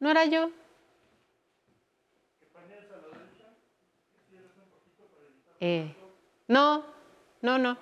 ¿No 0.00 0.10
era 0.10 0.24
yo? 0.24 0.50
Eh, 5.60 5.94
no, 6.48 6.84
no, 7.42 7.58
no. 7.58 7.76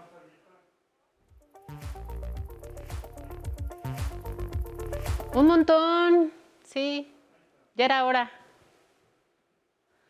Un 5.33 5.47
montón, 5.47 6.33
sí. 6.65 7.15
Ya 7.77 7.85
era 7.85 8.05
hora. 8.05 8.33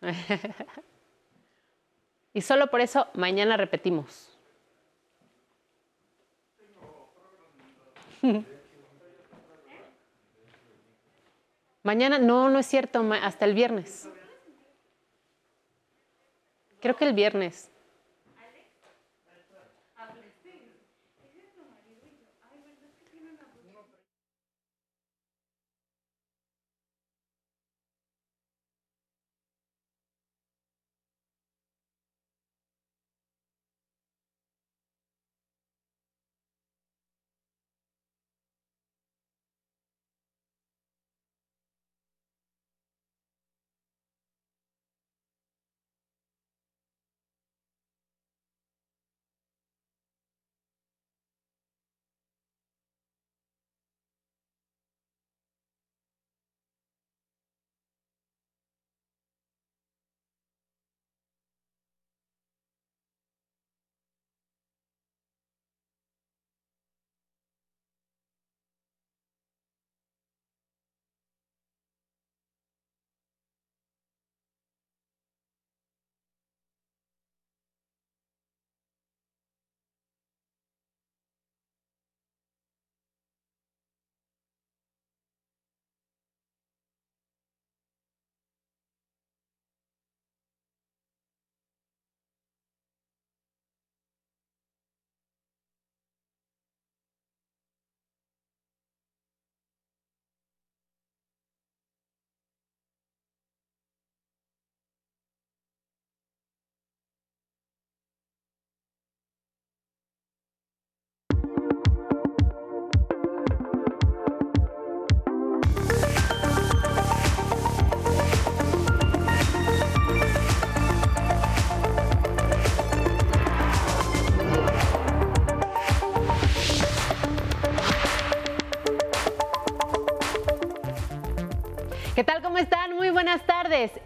y 2.32 2.40
solo 2.40 2.68
por 2.68 2.80
eso 2.80 3.08
mañana 3.12 3.58
repetimos. 3.58 4.34
Mañana, 11.88 12.18
no, 12.18 12.50
no 12.50 12.58
es 12.58 12.66
cierto, 12.66 13.02
hasta 13.14 13.46
el 13.46 13.54
viernes. 13.54 14.10
Creo 16.82 16.94
que 16.94 17.06
el 17.06 17.14
viernes. 17.14 17.70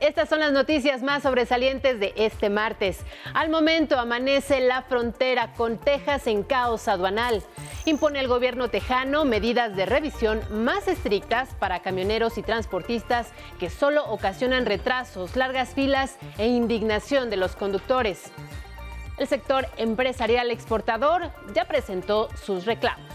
Estas 0.00 0.28
son 0.28 0.41
las 0.41 0.53
noticias 0.53 1.03
más 1.03 1.22
sobresalientes 1.22 1.99
de 1.99 2.12
este 2.16 2.50
martes. 2.50 2.99
Al 3.33 3.49
momento 3.49 3.99
amanece 3.99 4.60
la 4.60 4.83
frontera 4.83 5.55
con 5.55 5.78
Texas 5.78 6.27
en 6.27 6.43
caos 6.43 6.88
aduanal. 6.88 7.43
Impone 7.87 8.21
el 8.21 8.28
gobierno 8.28 8.69
tejano 8.69 9.25
medidas 9.25 9.75
de 9.75 9.87
revisión 9.87 10.43
más 10.50 10.88
estrictas 10.88 11.55
para 11.59 11.81
camioneros 11.81 12.37
y 12.37 12.43
transportistas 12.43 13.28
que 13.59 13.71
solo 13.71 14.05
ocasionan 14.10 14.66
retrasos, 14.66 15.37
largas 15.37 15.71
filas 15.71 16.19
e 16.37 16.49
indignación 16.49 17.31
de 17.31 17.39
los 17.39 17.56
conductores. 17.56 18.31
El 19.16 19.27
sector 19.27 19.66
empresarial 19.78 20.50
exportador 20.50 21.31
ya 21.54 21.65
presentó 21.65 22.28
sus 22.37 22.66
reclamos. 22.66 23.06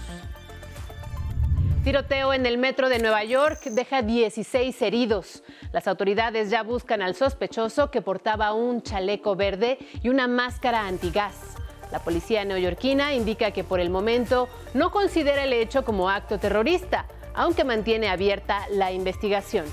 Tiroteo 1.88 2.34
en 2.34 2.46
el 2.46 2.58
metro 2.58 2.90
de 2.90 3.00
Nueva 3.00 3.24
York 3.24 3.62
deja 3.64 4.02
16 4.02 4.82
heridos. 4.82 5.42
Las 5.72 5.88
autoridades 5.88 6.50
ya 6.50 6.62
buscan 6.62 7.02
al 7.02 7.16
sospechoso 7.16 7.92
que 7.92 8.02
portaba 8.02 8.52
un 8.52 8.82
chaleco 8.84 9.38
verde 9.38 9.78
y 10.04 10.10
una 10.10 10.28
máscara 10.28 10.86
antigás. 10.86 11.56
La 11.94 12.00
policía 12.00 12.44
neoyorquina 12.44 13.14
indica 13.14 13.52
que 13.52 13.64
por 13.64 13.80
el 13.80 13.90
momento 13.90 14.50
no 14.74 14.92
considera 14.92 15.46
el 15.46 15.54
hecho 15.54 15.86
como 15.86 16.10
acto 16.10 16.40
terrorista, 16.40 17.06
aunque 17.34 17.64
mantiene 17.64 18.10
abierta 18.10 18.68
la 18.70 18.92
investigación. 18.92 19.64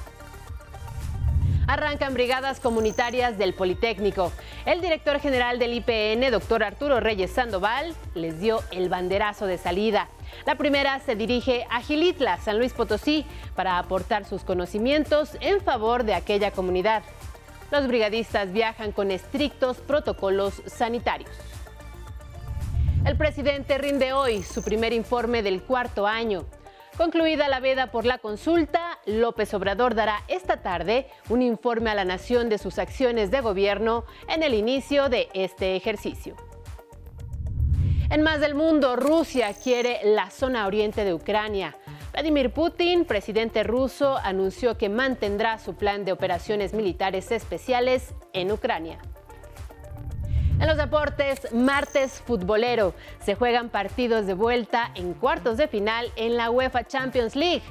Arrancan 1.67 2.15
brigadas 2.15 2.61
comunitarias 2.61 3.39
del 3.39 3.55
Politécnico. 3.55 4.31
El 4.67 4.81
director 4.81 5.19
general 5.19 5.59
del 5.59 5.73
IPN, 5.73 6.31
doctor 6.31 6.63
Arturo 6.63 7.01
Reyes 7.01 7.33
Sandoval, 7.33 7.93
les 8.15 8.39
dio 8.39 8.61
el 8.71 8.89
banderazo 8.89 9.47
de 9.47 9.59
salida. 9.59 10.09
La 10.47 10.57
primera 10.57 11.01
se 11.01 11.17
dirige 11.17 11.67
a 11.71 11.81
Gilitla, 11.81 12.39
San 12.39 12.59
Luis 12.59 12.73
Potosí, 12.73 13.27
para 13.55 13.79
aportar 13.79 14.25
sus 14.25 14.45
conocimientos 14.45 15.37
en 15.41 15.61
favor 15.61 16.05
de 16.05 16.15
aquella 16.15 16.51
comunidad. 16.51 17.03
Los 17.71 17.89
brigadistas 17.89 18.53
viajan 18.53 18.93
con 18.93 19.11
estrictos 19.11 19.79
protocolos 19.79 20.63
sanitarios. 20.67 21.31
El 23.05 23.17
presidente 23.17 23.79
rinde 23.79 24.13
hoy 24.13 24.43
su 24.43 24.63
primer 24.63 24.93
informe 24.93 25.43
del 25.43 25.63
cuarto 25.63 26.07
año. 26.07 26.45
Concluida 26.97 27.49
la 27.49 27.59
veda 27.59 27.89
por 27.89 28.05
la 28.05 28.19
consulta, 28.19 28.99
López 29.05 29.53
Obrador 29.53 29.95
dará 29.95 30.23
esta 30.29 30.63
tarde 30.63 31.09
un 31.29 31.43
informe 31.43 31.91
a 31.91 31.95
la 31.95 32.05
nación 32.05 32.49
de 32.49 32.59
sus 32.59 32.79
acciones 32.79 33.31
de 33.31 33.41
gobierno 33.41 34.05
en 34.29 34.43
el 34.43 34.55
inicio 34.55 35.09
de 35.09 35.29
este 35.35 35.75
ejercicio. 35.75 36.37
En 38.11 38.23
más 38.23 38.41
del 38.41 38.55
mundo, 38.55 38.97
Rusia 38.97 39.55
quiere 39.55 40.01
la 40.05 40.31
zona 40.31 40.67
oriente 40.67 41.05
de 41.05 41.15
Ucrania. 41.15 41.77
Vladimir 42.13 42.51
Putin, 42.51 43.07
presidente 43.07 43.63
ruso, 43.63 44.19
anunció 44.19 44.77
que 44.77 44.89
mantendrá 44.89 45.59
su 45.59 45.75
plan 45.75 46.05
de 46.05 46.13
operaciones 46.13 46.75
militares 46.75 47.33
especiales 47.33 48.15
en 48.33 48.53
Ucrania. 48.53 48.99
En 50.61 50.69
los 50.69 50.77
deportes, 50.77 51.53
martes 51.53 52.21
futbolero. 52.21 52.95
Se 53.21 53.35
juegan 53.35 53.71
partidos 53.71 54.27
de 54.27 54.35
vuelta 54.35 54.93
en 54.95 55.15
cuartos 55.15 55.57
de 55.57 55.67
final 55.67 56.13
en 56.15 56.37
la 56.37 56.51
UEFA 56.51 56.85
Champions 56.85 57.35
League. 57.35 57.63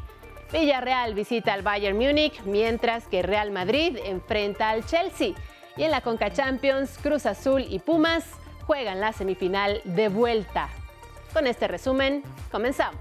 Villarreal 0.51 1.13
visita 1.13 1.53
al 1.53 1.61
Bayern 1.61 1.97
Múnich, 1.97 2.41
mientras 2.43 3.07
que 3.07 3.21
Real 3.21 3.51
Madrid 3.51 3.97
enfrenta 4.03 4.71
al 4.71 4.85
Chelsea. 4.85 5.33
Y 5.77 5.83
en 5.83 5.91
la 5.91 6.01
Conca 6.01 6.33
Champions, 6.33 6.99
Cruz 7.01 7.25
Azul 7.25 7.65
y 7.69 7.79
Pumas 7.79 8.25
juegan 8.65 8.99
la 8.99 9.13
semifinal 9.13 9.81
de 9.83 10.09
vuelta. 10.09 10.69
Con 11.33 11.47
este 11.47 11.67
resumen, 11.67 12.23
comenzamos. 12.51 12.99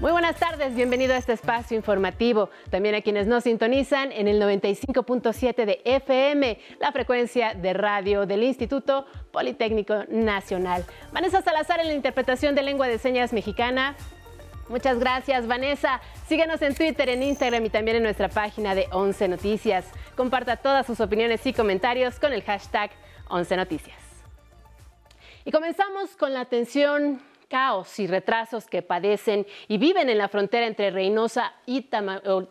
Muy 0.00 0.12
buenas 0.12 0.36
tardes, 0.36 0.74
bienvenido 0.74 1.12
a 1.12 1.18
este 1.18 1.34
espacio 1.34 1.76
informativo. 1.76 2.48
También 2.70 2.94
a 2.94 3.02
quienes 3.02 3.26
nos 3.26 3.44
sintonizan 3.44 4.12
en 4.12 4.28
el 4.28 4.40
95.7 4.40 5.66
de 5.66 5.82
FM, 5.84 6.58
la 6.78 6.90
frecuencia 6.90 7.52
de 7.52 7.74
radio 7.74 8.24
del 8.24 8.42
Instituto 8.42 9.04
Politécnico 9.30 10.04
Nacional. 10.08 10.86
Vanessa 11.12 11.42
Salazar 11.42 11.80
en 11.80 11.88
la 11.88 11.94
interpretación 11.94 12.54
de 12.54 12.62
lengua 12.62 12.88
de 12.88 12.98
señas 12.98 13.34
mexicana. 13.34 13.94
Muchas 14.70 14.98
gracias, 14.98 15.46
Vanessa. 15.46 16.00
Síguenos 16.26 16.62
en 16.62 16.74
Twitter, 16.74 17.10
en 17.10 17.22
Instagram 17.22 17.66
y 17.66 17.70
también 17.70 17.98
en 17.98 18.04
nuestra 18.04 18.30
página 18.30 18.74
de 18.74 18.86
11 18.92 19.28
Noticias. 19.28 19.84
Comparta 20.16 20.56
todas 20.56 20.86
sus 20.86 21.00
opiniones 21.00 21.44
y 21.44 21.52
comentarios 21.52 22.18
con 22.18 22.32
el 22.32 22.42
hashtag 22.42 22.90
11 23.30 23.56
Noticias. 23.56 23.98
Y 25.44 25.50
comenzamos 25.50 26.16
con 26.16 26.34
la 26.34 26.40
atención 26.40 27.22
caos 27.50 27.98
y 27.98 28.06
retrasos 28.06 28.66
que 28.66 28.80
padecen 28.80 29.46
y 29.68 29.76
viven 29.76 30.08
en 30.08 30.18
la 30.18 30.28
frontera 30.28 30.66
entre 30.66 30.90
Reynosa 30.90 31.52
y 31.66 31.88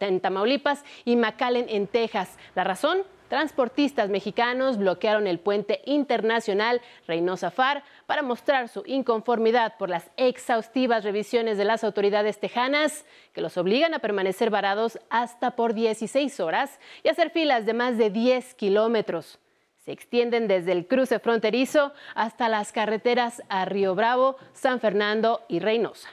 en 0.02 0.20
Tamaulipas 0.20 0.84
y 1.06 1.16
McAllen 1.16 1.68
en 1.70 1.88
Texas. 1.88 2.38
La 2.54 2.66
razón, 2.66 3.04
transportistas 3.30 4.10
mexicanos 4.10 4.78
bloquearon 4.78 5.26
el 5.26 5.40
puente 5.40 5.81
internacional 5.86 6.81
Reynosa 7.08 7.50
Far 7.50 7.84
para 8.08 8.22
mostrar 8.22 8.68
su 8.68 8.84
inconformidad 8.86 9.78
por 9.78 9.90
las 9.90 10.10
exhaustivas 10.18 11.04
revisiones 11.04 11.58
de 11.58 11.66
las 11.66 11.84
autoridades 11.84 12.40
tejanas 12.40 13.06
que 13.34 13.42
los 13.42 13.58
obligan 13.58 13.94
a 13.94 14.00
permanecer 14.00 14.50
varados 14.50 15.00
hasta 15.10 15.56
por 15.56 15.74
16 15.74 16.40
horas 16.42 16.80
y 17.04 17.10
hacer 17.10 17.30
filas 17.30 17.66
de 17.66 17.74
más 17.74 17.98
de 17.98 18.10
10 18.10 18.54
kilómetros. 18.56 19.40
Se 19.80 19.94
extienden 19.94 20.48
desde 20.48 20.74
el 20.74 20.88
cruce 20.88 21.20
fronterizo 21.20 21.94
hasta 22.14 22.50
las 22.50 22.72
carreteras 22.72 23.42
a 23.50 23.66
Río 23.66 23.96
Bravo, 23.96 24.36
San 24.54 24.80
Fernando 24.80 25.42
y 25.48 25.60
Reynosa. 25.60 26.10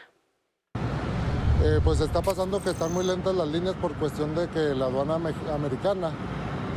Eh, 1.65 1.81
pues 1.83 2.01
está 2.01 2.23
pasando 2.23 2.63
que 2.63 2.71
están 2.71 2.93
muy 2.93 3.05
lentas 3.05 3.35
las 3.35 3.49
líneas 3.49 3.75
por 3.77 3.93
cuestión 3.95 4.35
de 4.37 4.49
que 4.49 4.75
la 4.75 4.87
aduana 4.87 5.17
americana 5.17 6.13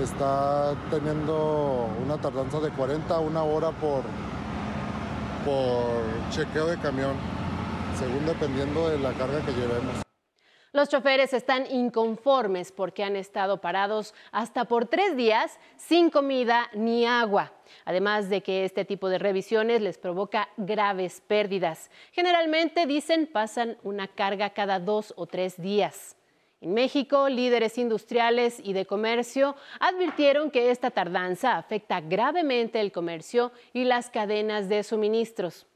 está 0.01 0.73
teniendo 0.89 1.89
una 2.03 2.17
tardanza 2.17 2.59
de 2.59 2.69
40 2.71 3.13
a 3.13 3.19
una 3.19 3.43
hora 3.43 3.71
por, 3.71 4.01
por 5.45 6.31
chequeo 6.31 6.67
de 6.67 6.77
camión, 6.79 7.15
según 7.99 8.25
dependiendo 8.25 8.89
de 8.89 8.97
la 8.97 9.11
carga 9.13 9.45
que 9.45 9.51
llevemos. 9.51 10.08
Los 10.71 10.89
choferes 10.89 11.33
están 11.33 11.65
inconformes 11.71 12.71
porque 12.71 13.03
han 13.03 13.15
estado 13.15 13.59
parados 13.59 14.13
hasta 14.31 14.65
por 14.65 14.85
tres 14.85 15.17
días 15.17 15.59
sin 15.77 16.11
comida 16.11 16.69
ni 16.73 17.07
agua. 17.07 17.53
Además 17.85 18.29
de 18.29 18.43
que 18.43 18.65
este 18.65 18.85
tipo 18.85 19.09
de 19.09 19.17
revisiones 19.17 19.81
les 19.81 19.97
provoca 19.97 20.49
graves 20.57 21.23
pérdidas. 21.25 21.89
Generalmente, 22.11 22.85
dicen, 22.85 23.25
pasan 23.25 23.77
una 23.81 24.07
carga 24.07 24.51
cada 24.51 24.79
dos 24.79 25.11
o 25.17 25.25
tres 25.25 25.59
días. 25.59 26.15
En 26.61 26.75
México, 26.75 27.29
líderes 27.29 27.77
industriales 27.77 28.59
y 28.63 28.73
de 28.73 28.85
comercio 28.85 29.55
advirtieron 29.79 30.51
que 30.51 30.69
esta 30.69 30.91
tardanza 30.91 31.57
afecta 31.57 32.01
gravemente 32.01 32.79
el 32.79 32.91
comercio 32.91 33.51
y 33.73 33.85
las 33.85 34.11
cadenas 34.11 34.69
de 34.69 34.83
suministros. 34.83 35.68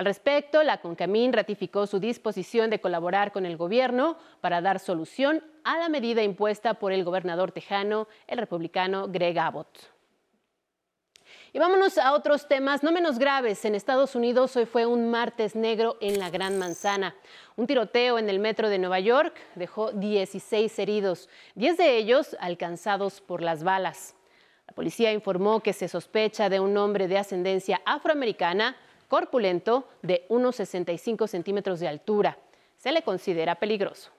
Al 0.00 0.06
respecto, 0.06 0.62
la 0.62 0.78
CONCAMIN 0.78 1.34
ratificó 1.34 1.86
su 1.86 2.00
disposición 2.00 2.70
de 2.70 2.80
colaborar 2.80 3.32
con 3.32 3.44
el 3.44 3.58
gobierno 3.58 4.16
para 4.40 4.62
dar 4.62 4.78
solución 4.78 5.44
a 5.62 5.76
la 5.76 5.90
medida 5.90 6.22
impuesta 6.22 6.72
por 6.72 6.92
el 6.92 7.04
gobernador 7.04 7.52
tejano, 7.52 8.08
el 8.26 8.38
republicano 8.38 9.08
Greg 9.08 9.38
Abbott. 9.38 9.90
Y 11.52 11.58
vámonos 11.58 11.98
a 11.98 12.14
otros 12.14 12.48
temas 12.48 12.82
no 12.82 12.92
menos 12.92 13.18
graves. 13.18 13.62
En 13.66 13.74
Estados 13.74 14.14
Unidos 14.14 14.56
hoy 14.56 14.64
fue 14.64 14.86
un 14.86 15.10
martes 15.10 15.54
negro 15.54 15.98
en 16.00 16.18
la 16.18 16.30
Gran 16.30 16.56
Manzana. 16.56 17.14
Un 17.56 17.66
tiroteo 17.66 18.18
en 18.18 18.30
el 18.30 18.38
metro 18.38 18.70
de 18.70 18.78
Nueva 18.78 19.00
York 19.00 19.36
dejó 19.54 19.92
16 19.92 20.78
heridos, 20.78 21.28
10 21.56 21.76
de 21.76 21.98
ellos 21.98 22.38
alcanzados 22.40 23.20
por 23.20 23.42
las 23.42 23.64
balas. 23.64 24.14
La 24.66 24.72
policía 24.72 25.12
informó 25.12 25.60
que 25.60 25.74
se 25.74 25.88
sospecha 25.88 26.48
de 26.48 26.58
un 26.58 26.74
hombre 26.78 27.06
de 27.06 27.18
ascendencia 27.18 27.82
afroamericana, 27.84 28.76
corpulento, 29.10 29.88
de 30.02 30.24
unos 30.28 30.56
65 30.56 31.26
centímetros 31.26 31.80
de 31.80 31.88
altura. 31.88 32.38
Se 32.76 32.92
le 32.92 33.02
considera 33.02 33.56
peligroso. 33.56 34.12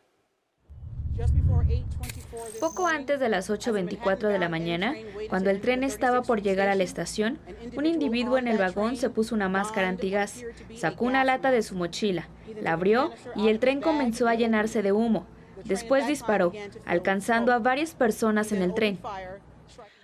Poco 2.59 2.87
antes 2.87 3.19
de 3.19 3.29
las 3.29 3.49
8.24 3.49 4.27
de 4.27 4.37
la 4.37 4.49
mañana, 4.49 4.93
cuando 5.29 5.49
el 5.49 5.61
tren 5.61 5.83
estaba 5.83 6.21
por 6.23 6.41
llegar 6.41 6.67
a 6.67 6.75
la 6.75 6.83
estación, 6.83 7.39
un 7.75 7.85
individuo 7.85 8.37
en 8.37 8.49
el 8.49 8.57
vagón 8.57 8.97
se 8.97 9.09
puso 9.09 9.33
una 9.33 9.47
máscara 9.47 9.87
antigás, 9.87 10.43
sacó 10.75 11.05
una 11.05 11.23
lata 11.23 11.51
de 11.51 11.63
su 11.63 11.75
mochila, 11.75 12.27
la 12.61 12.73
abrió 12.73 13.11
y 13.35 13.47
el 13.47 13.59
tren 13.59 13.81
comenzó 13.81 14.27
a 14.27 14.35
llenarse 14.35 14.81
de 14.81 14.91
humo. 14.91 15.25
Después 15.63 16.05
disparó, 16.05 16.51
alcanzando 16.85 17.53
a 17.53 17.59
varias 17.59 17.93
personas 17.93 18.51
en 18.51 18.61
el 18.61 18.73
tren. 18.73 18.99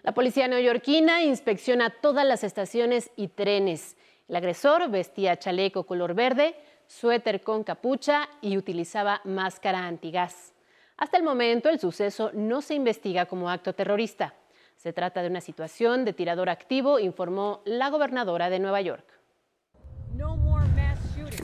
La 0.04 0.14
policía 0.14 0.48
neoyorquina 0.48 1.24
inspecciona 1.24 1.90
todas 1.90 2.26
las 2.26 2.46
estaciones 2.46 3.12
y 3.18 3.28
trenes. 3.28 3.98
El 4.28 4.36
agresor 4.36 4.90
vestía 4.90 5.38
chaleco 5.38 5.86
color 5.86 6.14
verde, 6.14 6.56
suéter 6.86 7.42
con 7.42 7.64
capucha 7.64 8.28
y 8.42 8.58
utilizaba 8.58 9.22
máscara 9.24 9.88
antigás. 9.88 10.54
Hasta 10.98 11.18
el 11.18 11.24
momento, 11.24 11.70
el 11.70 11.80
suceso 11.80 12.32
no 12.34 12.62
se 12.62 12.74
investiga 12.74 13.28
como 13.28 13.50
acto 13.50 13.74
terrorista. 13.74 14.34
Se 14.76 14.92
trata 14.92 15.22
de 15.22 15.30
una 15.30 15.42
situación 15.42 16.06
de 16.06 16.14
tirador 16.14 16.50
activo, 16.50 17.00
informó 17.00 17.62
la 17.66 17.90
gobernadora 17.90 18.50
de 18.50 18.60
Nueva 18.60 18.82
York. 18.82 19.06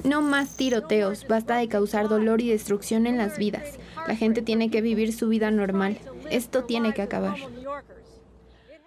No 0.03 0.21
más 0.21 0.57
tiroteos, 0.57 1.27
basta 1.27 1.55
de 1.55 1.69
causar 1.69 2.09
dolor 2.09 2.41
y 2.41 2.49
destrucción 2.49 3.07
en 3.07 3.17
las 3.17 3.37
vidas. 3.37 3.79
La 4.07 4.15
gente 4.15 4.41
tiene 4.41 4.69
que 4.69 4.81
vivir 4.81 5.13
su 5.13 5.29
vida 5.29 5.49
normal. 5.51 5.97
Esto 6.29 6.65
tiene 6.65 6.93
que 6.93 7.01
acabar. 7.01 7.37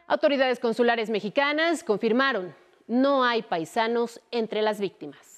Autoridades 0.06 0.60
consulares 0.60 1.08
mexicanas 1.08 1.82
confirmaron, 1.82 2.54
no 2.86 3.24
hay 3.24 3.42
paisanos 3.42 4.20
entre 4.30 4.62
las 4.62 4.80
víctimas. 4.80 5.36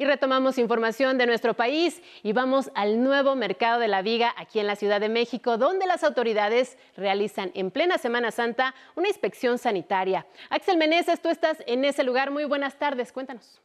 Y 0.00 0.04
retomamos 0.04 0.58
información 0.58 1.18
de 1.18 1.26
nuestro 1.26 1.54
país 1.54 2.00
y 2.22 2.32
vamos 2.32 2.70
al 2.76 3.02
nuevo 3.02 3.34
mercado 3.34 3.80
de 3.80 3.88
la 3.88 4.00
viga 4.00 4.32
aquí 4.36 4.60
en 4.60 4.68
la 4.68 4.76
Ciudad 4.76 5.00
de 5.00 5.08
México, 5.08 5.58
donde 5.58 5.86
las 5.86 6.04
autoridades 6.04 6.78
realizan 6.96 7.50
en 7.54 7.72
plena 7.72 7.98
Semana 7.98 8.30
Santa 8.30 8.76
una 8.94 9.08
inspección 9.08 9.58
sanitaria. 9.58 10.24
Axel 10.50 10.76
Meneses, 10.76 11.20
tú 11.20 11.30
estás 11.30 11.58
en 11.66 11.84
ese 11.84 12.04
lugar. 12.04 12.30
Muy 12.30 12.44
buenas 12.44 12.78
tardes, 12.78 13.10
cuéntanos. 13.12 13.60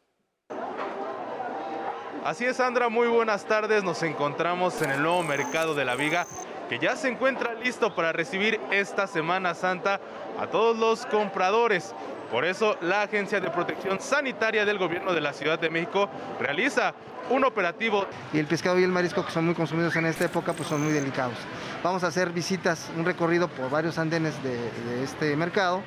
Así 2.24 2.46
es, 2.46 2.58
Sandra, 2.58 2.90
muy 2.90 3.08
buenas 3.08 3.46
tardes. 3.46 3.84
Nos 3.84 4.02
encontramos 4.02 4.82
en 4.82 4.90
el 4.90 5.04
nuevo 5.04 5.22
mercado 5.22 5.76
de 5.76 5.86
la 5.86 5.96
viga 5.96 6.26
que 6.70 6.80
ya 6.80 6.96
se 6.96 7.10
encuentra 7.10 7.54
listo 7.54 7.96
para 7.96 8.12
recibir 8.12 8.60
esta 8.72 9.08
Semana 9.08 9.54
Santa 9.54 10.00
a 10.40 10.48
todos 10.48 10.78
los 10.78 11.06
compradores. 11.06 11.94
Por 12.32 12.46
eso 12.46 12.78
la 12.82 13.04
Agencia 13.04 13.40
de 13.40 13.50
Protección 13.52 14.00
Sanitaria 14.00 14.66
del 14.66 14.78
Gobierno 14.78 15.14
de 15.14 15.22
la 15.22 15.34
Ciudad 15.34 15.60
de 15.60 15.70
México 15.70 16.10
realiza 16.40 16.96
un 17.30 17.46
operativo. 17.46 18.08
Y 18.34 18.40
el 18.40 18.48
pescado 18.48 18.80
y 18.80 18.84
el 18.84 18.92
marisco 18.92 19.26
que 19.26 19.32
son 19.32 19.46
muy 19.46 19.56
consumidos 19.56 19.96
en 19.96 20.06
esta 20.06 20.26
época 20.26 20.54
pues 20.54 20.68
son 20.68 20.84
muy 20.84 20.94
delicados. 20.94 21.38
Vamos 21.84 22.04
a 22.04 22.08
hacer 22.08 22.32
visitas, 22.32 22.90
un 22.98 23.06
recorrido 23.06 23.48
por 23.48 23.70
varios 23.70 23.98
andenes 23.98 24.34
de, 24.42 25.04
este 25.04 25.36
mercado 25.36 25.84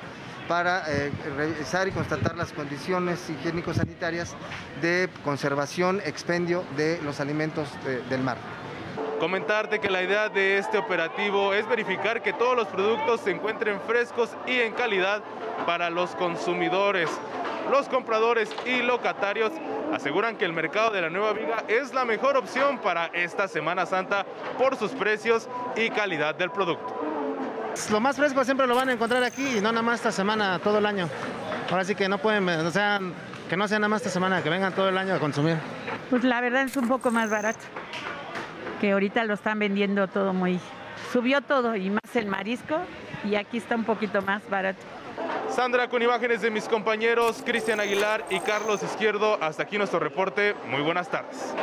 para 0.47 0.83
eh, 0.87 1.11
revisar 1.35 1.89
y 1.89 1.91
constatar 1.91 2.37
las 2.37 2.53
condiciones 2.53 3.29
higiénico-sanitarias 3.29 4.33
de 4.81 5.09
conservación, 5.25 6.01
expendio 6.05 6.63
de 6.77 7.01
los 7.03 7.19
alimentos 7.19 7.67
del 8.09 8.21
mar. 8.21 8.37
Comentarte 9.19 9.79
que 9.79 9.89
la 9.89 10.03
idea 10.03 10.29
de 10.29 10.59
este 10.59 10.77
operativo 10.77 11.51
es 11.51 11.67
verificar 11.67 12.21
que 12.21 12.33
todos 12.33 12.55
los 12.55 12.67
productos 12.67 13.21
se 13.21 13.31
encuentren 13.31 13.81
frescos 13.81 14.29
y 14.45 14.59
en 14.59 14.73
calidad 14.73 15.23
para 15.65 15.89
los 15.89 16.11
consumidores. 16.11 17.09
Los 17.71 17.89
compradores 17.89 18.49
y 18.65 18.83
locatarios 18.83 19.51
aseguran 19.91 20.37
que 20.37 20.45
el 20.45 20.53
mercado 20.53 20.91
de 20.91 21.01
la 21.01 21.09
Nueva 21.09 21.33
Viga 21.33 21.63
es 21.67 21.95
la 21.95 22.05
mejor 22.05 22.37
opción 22.37 22.77
para 22.77 23.07
esta 23.07 23.47
Semana 23.47 23.87
Santa 23.87 24.23
por 24.55 24.75
sus 24.75 24.91
precios 24.91 25.49
y 25.75 25.89
calidad 25.89 26.35
del 26.35 26.51
producto. 26.51 26.95
Lo 27.89 27.99
más 27.99 28.17
fresco 28.17 28.45
siempre 28.45 28.67
lo 28.67 28.75
van 28.75 28.89
a 28.89 28.93
encontrar 28.93 29.23
aquí 29.23 29.57
y 29.57 29.61
no 29.61 29.71
nada 29.71 29.81
más 29.81 29.95
esta 29.95 30.11
semana, 30.11 30.59
todo 30.59 30.77
el 30.77 30.85
año. 30.85 31.09
Ahora 31.71 31.83
sí 31.83 31.95
que 31.95 32.07
no 32.07 32.19
pueden, 32.19 32.47
o 32.47 32.71
sea, 32.71 32.99
que 33.49 33.57
no 33.57 33.67
sea 33.67 33.79
nada 33.79 33.89
más 33.89 34.01
esta 34.01 34.11
semana, 34.11 34.43
que 34.43 34.49
vengan 34.49 34.73
todo 34.73 34.89
el 34.89 34.97
año 34.97 35.15
a 35.15 35.19
consumir. 35.19 35.57
Pues 36.11 36.23
la 36.23 36.39
verdad 36.39 36.63
es 36.63 36.77
un 36.77 36.87
poco 36.87 37.09
más 37.09 37.31
barato 37.31 37.59
que 38.79 38.91
ahorita 38.91 39.23
lo 39.25 39.33
están 39.33 39.59
vendiendo 39.59 40.07
todo 40.07 40.33
muy... 40.33 40.59
Subió 41.11 41.41
todo 41.41 41.75
y 41.75 41.89
más 41.89 42.15
el 42.15 42.25
marisco 42.25 42.75
y 43.23 43.35
aquí 43.35 43.57
está 43.57 43.75
un 43.75 43.83
poquito 43.83 44.21
más 44.21 44.47
barato. 44.49 44.79
Sandra, 45.49 45.89
con 45.89 46.01
imágenes 46.01 46.41
de 46.41 46.49
mis 46.49 46.67
compañeros 46.67 47.41
Cristian 47.45 47.79
Aguilar 47.79 48.25
y 48.29 48.39
Carlos 48.39 48.83
Izquierdo, 48.83 49.37
hasta 49.41 49.63
aquí 49.63 49.77
nuestro 49.77 49.99
reporte. 49.99 50.53
Muy 50.67 50.81
buenas 50.81 51.09
tardes. 51.09 51.53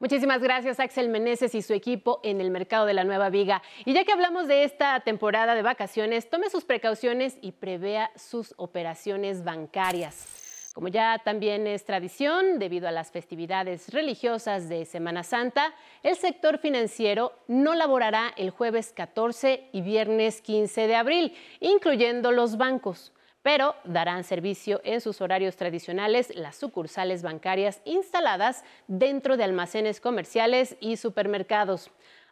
Muchísimas 0.00 0.40
gracias 0.40 0.78
Axel 0.78 1.08
Meneses 1.08 1.54
y 1.54 1.62
su 1.62 1.72
equipo 1.74 2.20
en 2.22 2.40
el 2.40 2.50
mercado 2.50 2.86
de 2.86 2.94
la 2.94 3.04
Nueva 3.04 3.30
Viga. 3.30 3.62
Y 3.84 3.94
ya 3.94 4.04
que 4.04 4.12
hablamos 4.12 4.46
de 4.46 4.64
esta 4.64 5.00
temporada 5.00 5.54
de 5.54 5.62
vacaciones, 5.62 6.30
tome 6.30 6.50
sus 6.50 6.64
precauciones 6.64 7.36
y 7.40 7.52
prevea 7.52 8.10
sus 8.14 8.54
operaciones 8.56 9.44
bancarias. 9.44 10.47
Como 10.78 10.86
ya 10.86 11.18
también 11.24 11.66
es 11.66 11.84
tradición, 11.84 12.60
debido 12.60 12.86
a 12.86 12.92
las 12.92 13.10
festividades 13.10 13.92
religiosas 13.92 14.68
de 14.68 14.84
Semana 14.84 15.24
Santa, 15.24 15.74
el 16.04 16.14
sector 16.14 16.58
financiero 16.58 17.32
no 17.48 17.74
laborará 17.74 18.32
el 18.36 18.50
jueves 18.50 18.92
14 18.92 19.70
y 19.72 19.80
viernes 19.80 20.40
15 20.40 20.86
de 20.86 20.94
abril, 20.94 21.34
incluyendo 21.58 22.30
los 22.30 22.56
bancos 22.58 23.12
pero 23.42 23.76
darán 23.84 24.24
servicio 24.24 24.80
en 24.84 25.00
sus 25.00 25.20
horarios 25.22 25.56
tradicionales 25.56 26.34
las 26.34 26.56
sucursales 26.56 27.22
bancarias 27.22 27.80
instaladas 27.84 28.62
dentro 28.88 29.36
de 29.36 29.44
almacenes 29.44 30.00
comerciales 30.00 30.76
y 30.80 30.96
supermercados. 30.96 31.90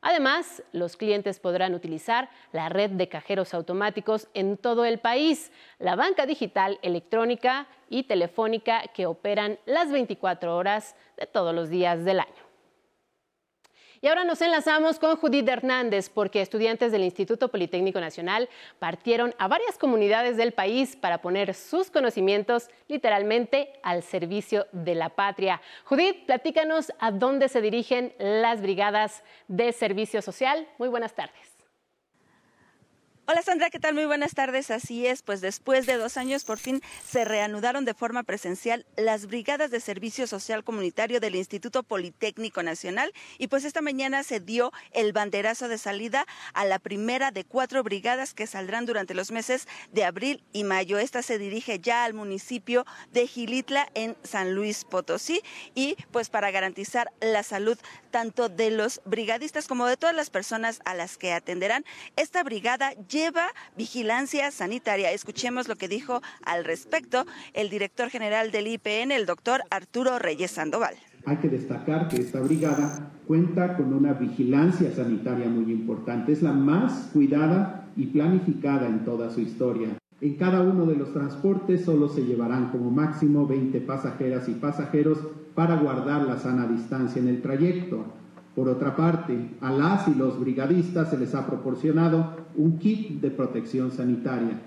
Además, 0.08 0.62
los 0.70 0.96
clientes 0.96 1.40
podrán 1.40 1.75
utilizar 1.75 2.30
la 2.52 2.68
red 2.68 2.90
de 2.90 3.08
cajeros 3.08 3.52
automáticos 3.54 4.28
en 4.34 4.56
todo 4.56 4.84
el 4.84 5.00
país, 5.00 5.50
la 5.80 5.96
banca 5.96 6.26
digital 6.26 6.78
electrónica 6.82 7.66
y 7.90 8.04
telefónica 8.04 8.84
que 8.94 9.06
operan 9.06 9.58
las 9.66 9.90
24 9.90 10.56
horas 10.56 10.94
de 11.16 11.26
todos 11.26 11.52
los 11.52 11.70
días 11.70 12.04
del 12.04 12.20
año. 12.20 12.45
Y 14.06 14.08
ahora 14.08 14.22
nos 14.22 14.40
enlazamos 14.40 15.00
con 15.00 15.16
Judith 15.16 15.48
Hernández 15.48 16.10
porque 16.10 16.40
estudiantes 16.40 16.92
del 16.92 17.02
Instituto 17.02 17.48
Politécnico 17.48 17.98
Nacional 17.98 18.48
partieron 18.78 19.34
a 19.36 19.48
varias 19.48 19.78
comunidades 19.78 20.36
del 20.36 20.52
país 20.52 20.94
para 20.94 21.20
poner 21.20 21.54
sus 21.54 21.90
conocimientos 21.90 22.68
literalmente 22.86 23.72
al 23.82 24.04
servicio 24.04 24.68
de 24.70 24.94
la 24.94 25.08
patria. 25.08 25.60
Judith, 25.82 26.25
platícanos 26.25 26.92
a 27.00 27.10
dónde 27.10 27.48
se 27.48 27.60
dirigen 27.60 28.12
las 28.20 28.62
brigadas 28.62 29.25
de 29.48 29.72
servicio 29.72 30.22
social. 30.22 30.68
Muy 30.78 30.88
buenas 30.88 31.12
tardes. 31.16 31.55
Hola 33.28 33.42
Sandra, 33.42 33.71
¿qué 33.71 33.80
tal? 33.80 33.95
Muy 33.95 34.04
buenas 34.04 34.35
tardes. 34.35 34.71
Así 34.71 35.04
es, 35.04 35.23
pues 35.23 35.40
después 35.40 35.85
de 35.87 35.97
dos 35.97 36.16
años 36.16 36.45
por 36.45 36.61
fin 36.61 36.80
se 37.04 37.25
reanudaron 37.25 37.85
de 37.85 37.92
forma 37.92 38.23
presencial 38.23 38.87
las 38.97 39.26
brigadas 39.26 39.73
de 39.73 39.80
servicio 39.80 40.28
social 40.28 40.62
comunitario 40.62 41.18
del 41.18 41.35
Instituto 41.35 41.83
Politécnico 41.83 42.62
Nacional 42.62 43.12
y 43.38 43.49
pues 43.49 43.64
esta 43.64 43.80
mañana 43.80 44.23
se 44.23 44.38
dio 44.38 44.71
el 44.92 45.12
banderazo 45.12 45.66
de 45.66 45.76
salida 45.76 46.25
a 46.54 46.64
la 46.66 46.78
primera 46.78 47.33
de 47.33 47.42
cuatro 47.42 47.83
brigadas 47.83 48.33
que 48.33 48.47
saldrán 48.47 48.87
durante 48.87 49.12
los 49.12 49.33
meses 49.33 49.66
de 49.90 50.04
abril 50.04 50.45
y 50.52 50.62
mayo. 50.62 50.97
Esta 51.00 51.21
se 51.21 51.37
dirige 51.37 51.80
ya 51.80 52.04
al 52.04 52.14
municipio 52.14 52.87
de 53.11 53.26
Gilitla 53.26 53.88
en 53.95 54.16
San 54.23 54.54
Luis 54.54 54.85
Potosí 54.85 55.42
y 55.75 55.97
pues 56.12 56.30
para 56.30 56.52
garantizar 56.52 57.11
la 57.21 57.42
salud 57.42 57.76
tanto 58.12 58.49
de 58.49 58.71
los 58.71 59.00
brigadistas 59.04 59.66
como 59.66 59.87
de 59.87 59.97
todas 59.97 60.14
las 60.14 60.30
personas 60.30 60.80
a 60.85 60.95
las 60.95 61.18
que 61.18 61.33
atenderán, 61.33 61.85
esta 62.14 62.45
brigada 62.45 62.92
lleva 63.16 63.46
vigilancia 63.78 64.50
sanitaria. 64.50 65.11
Escuchemos 65.11 65.68
lo 65.68 65.76
que 65.76 65.88
dijo 65.88 66.20
al 66.44 66.66
respecto 66.66 67.25
el 67.54 67.70
director 67.70 68.11
general 68.11 68.50
del 68.50 68.66
IPN, 68.66 69.11
el 69.11 69.25
doctor 69.25 69.62
Arturo 69.70 70.18
Reyes 70.18 70.50
Sandoval. 70.50 70.96
Hay 71.25 71.38
que 71.38 71.49
destacar 71.49 72.08
que 72.08 72.18
esta 72.18 72.40
brigada 72.40 73.11
cuenta 73.26 73.75
con 73.78 73.94
una 73.94 74.12
vigilancia 74.12 74.94
sanitaria 74.94 75.49
muy 75.49 75.73
importante. 75.73 76.32
Es 76.32 76.42
la 76.42 76.52
más 76.52 77.08
cuidada 77.14 77.88
y 77.96 78.06
planificada 78.06 78.87
en 78.87 79.04
toda 79.06 79.30
su 79.30 79.40
historia. 79.40 79.88
En 80.20 80.35
cada 80.35 80.61
uno 80.61 80.85
de 80.85 80.96
los 80.96 81.14
transportes 81.14 81.87
solo 81.87 82.08
se 82.08 82.23
llevarán 82.23 82.70
como 82.70 82.90
máximo 82.90 83.46
20 83.46 83.80
pasajeras 83.80 84.46
y 84.49 84.52
pasajeros 84.52 85.18
para 85.54 85.76
guardar 85.76 86.23
la 86.23 86.38
sana 86.38 86.66
distancia 86.66 87.20
en 87.20 87.28
el 87.28 87.40
trayecto. 87.40 88.04
Por 88.56 88.70
otra 88.70 88.96
parte, 88.96 89.50
a 89.60 89.70
las 89.70 90.08
y 90.08 90.14
los 90.14 90.40
brigadistas 90.40 91.10
se 91.10 91.18
les 91.18 91.34
ha 91.34 91.46
proporcionado 91.46 92.46
un 92.54 92.78
kit 92.78 93.20
de 93.20 93.30
protección 93.30 93.92
sanitaria. 93.92 94.58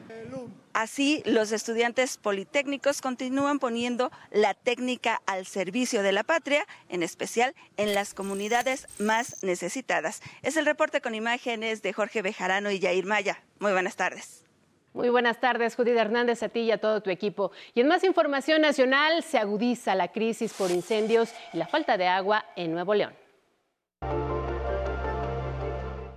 Así, 0.73 1.23
los 1.25 1.51
estudiantes 1.51 2.17
politécnicos 2.17 3.01
continúan 3.01 3.57
poniendo 3.57 4.11
la 4.31 4.53
técnica 4.53 5.19
al 5.25 5.47
servicio 5.47 6.03
de 6.03 6.11
la 6.11 6.23
patria, 6.23 6.67
en 6.87 7.01
especial 7.01 7.55
en 7.77 7.95
las 7.95 8.13
comunidades 8.13 8.87
más 8.99 9.41
necesitadas. 9.41 10.21
Es 10.43 10.55
el 10.55 10.67
reporte 10.67 11.01
con 11.01 11.15
imágenes 11.15 11.81
de 11.81 11.91
Jorge 11.91 12.21
Bejarano 12.21 12.69
y 12.69 12.77
Yair 12.77 13.07
Maya. 13.07 13.41
Muy 13.57 13.71
buenas 13.71 13.95
tardes. 13.95 14.45
Muy 14.93 15.09
buenas 15.09 15.39
tardes, 15.39 15.75
Judith 15.75 15.97
Hernández, 15.97 16.43
a 16.43 16.49
ti 16.49 16.59
y 16.59 16.71
a 16.71 16.77
todo 16.77 17.01
tu 17.01 17.09
equipo. 17.09 17.51
Y 17.73 17.81
en 17.81 17.87
más 17.87 18.03
información 18.03 18.61
nacional, 18.61 19.23
se 19.23 19.39
agudiza 19.39 19.95
la 19.95 20.09
crisis 20.09 20.53
por 20.53 20.69
incendios 20.69 21.31
y 21.53 21.57
la 21.57 21.65
falta 21.65 21.97
de 21.97 22.07
agua 22.07 22.45
en 22.55 22.71
Nuevo 22.71 22.93
León. 22.93 23.13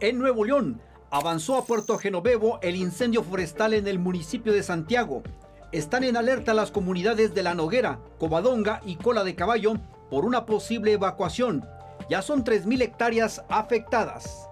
En 0.03 0.19
Nuevo 0.19 0.45
León, 0.45 0.81
avanzó 1.13 1.57
a 1.57 1.65
Puerto 1.65 1.97
Genovevo 1.97 2.59
el 2.61 2.75
incendio 2.75 3.23
forestal 3.23 3.73
en 3.73 3.87
el 3.87 4.01
municipio 4.01 4.53
de 4.53 4.65
Santiago. 4.65 5.23
Están 5.71 6.03
en 6.03 6.17
alerta 6.17 6.55
las 6.55 6.73
comunidades 6.73 7.35
de 7.35 7.45
La 7.45 7.55
Noguera, 7.55 8.01
Covadonga 8.19 8.81
y 8.85 8.97
Cola 8.97 9.23
de 9.23 9.37
Caballo 9.37 9.75
por 10.11 10.25
una 10.25 10.45
posible 10.45 10.91
evacuación. 10.91 11.65
Ya 12.11 12.21
son 12.21 12.43
3.000 12.43 12.83
hectáreas 12.83 13.45
afectadas. 13.49 14.49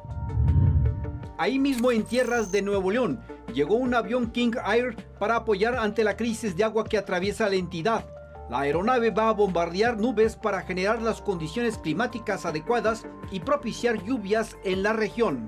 Ahí 1.36 1.58
mismo 1.58 1.90
en 1.90 2.04
tierras 2.04 2.52
de 2.52 2.62
Nuevo 2.62 2.92
León, 2.92 3.20
llegó 3.52 3.74
un 3.74 3.92
avión 3.92 4.30
King 4.30 4.52
Air 4.64 4.94
para 5.18 5.34
apoyar 5.34 5.74
ante 5.74 6.04
la 6.04 6.16
crisis 6.16 6.56
de 6.56 6.62
agua 6.62 6.84
que 6.84 6.96
atraviesa 6.96 7.48
la 7.48 7.56
entidad. 7.56 8.04
La 8.50 8.62
aeronave 8.62 9.12
va 9.12 9.28
a 9.28 9.32
bombardear 9.32 9.96
nubes 9.96 10.34
para 10.34 10.62
generar 10.62 11.00
las 11.00 11.22
condiciones 11.22 11.78
climáticas 11.78 12.44
adecuadas 12.44 13.06
y 13.30 13.38
propiciar 13.38 14.02
lluvias 14.02 14.56
en 14.64 14.82
la 14.82 14.92
región. 14.92 15.46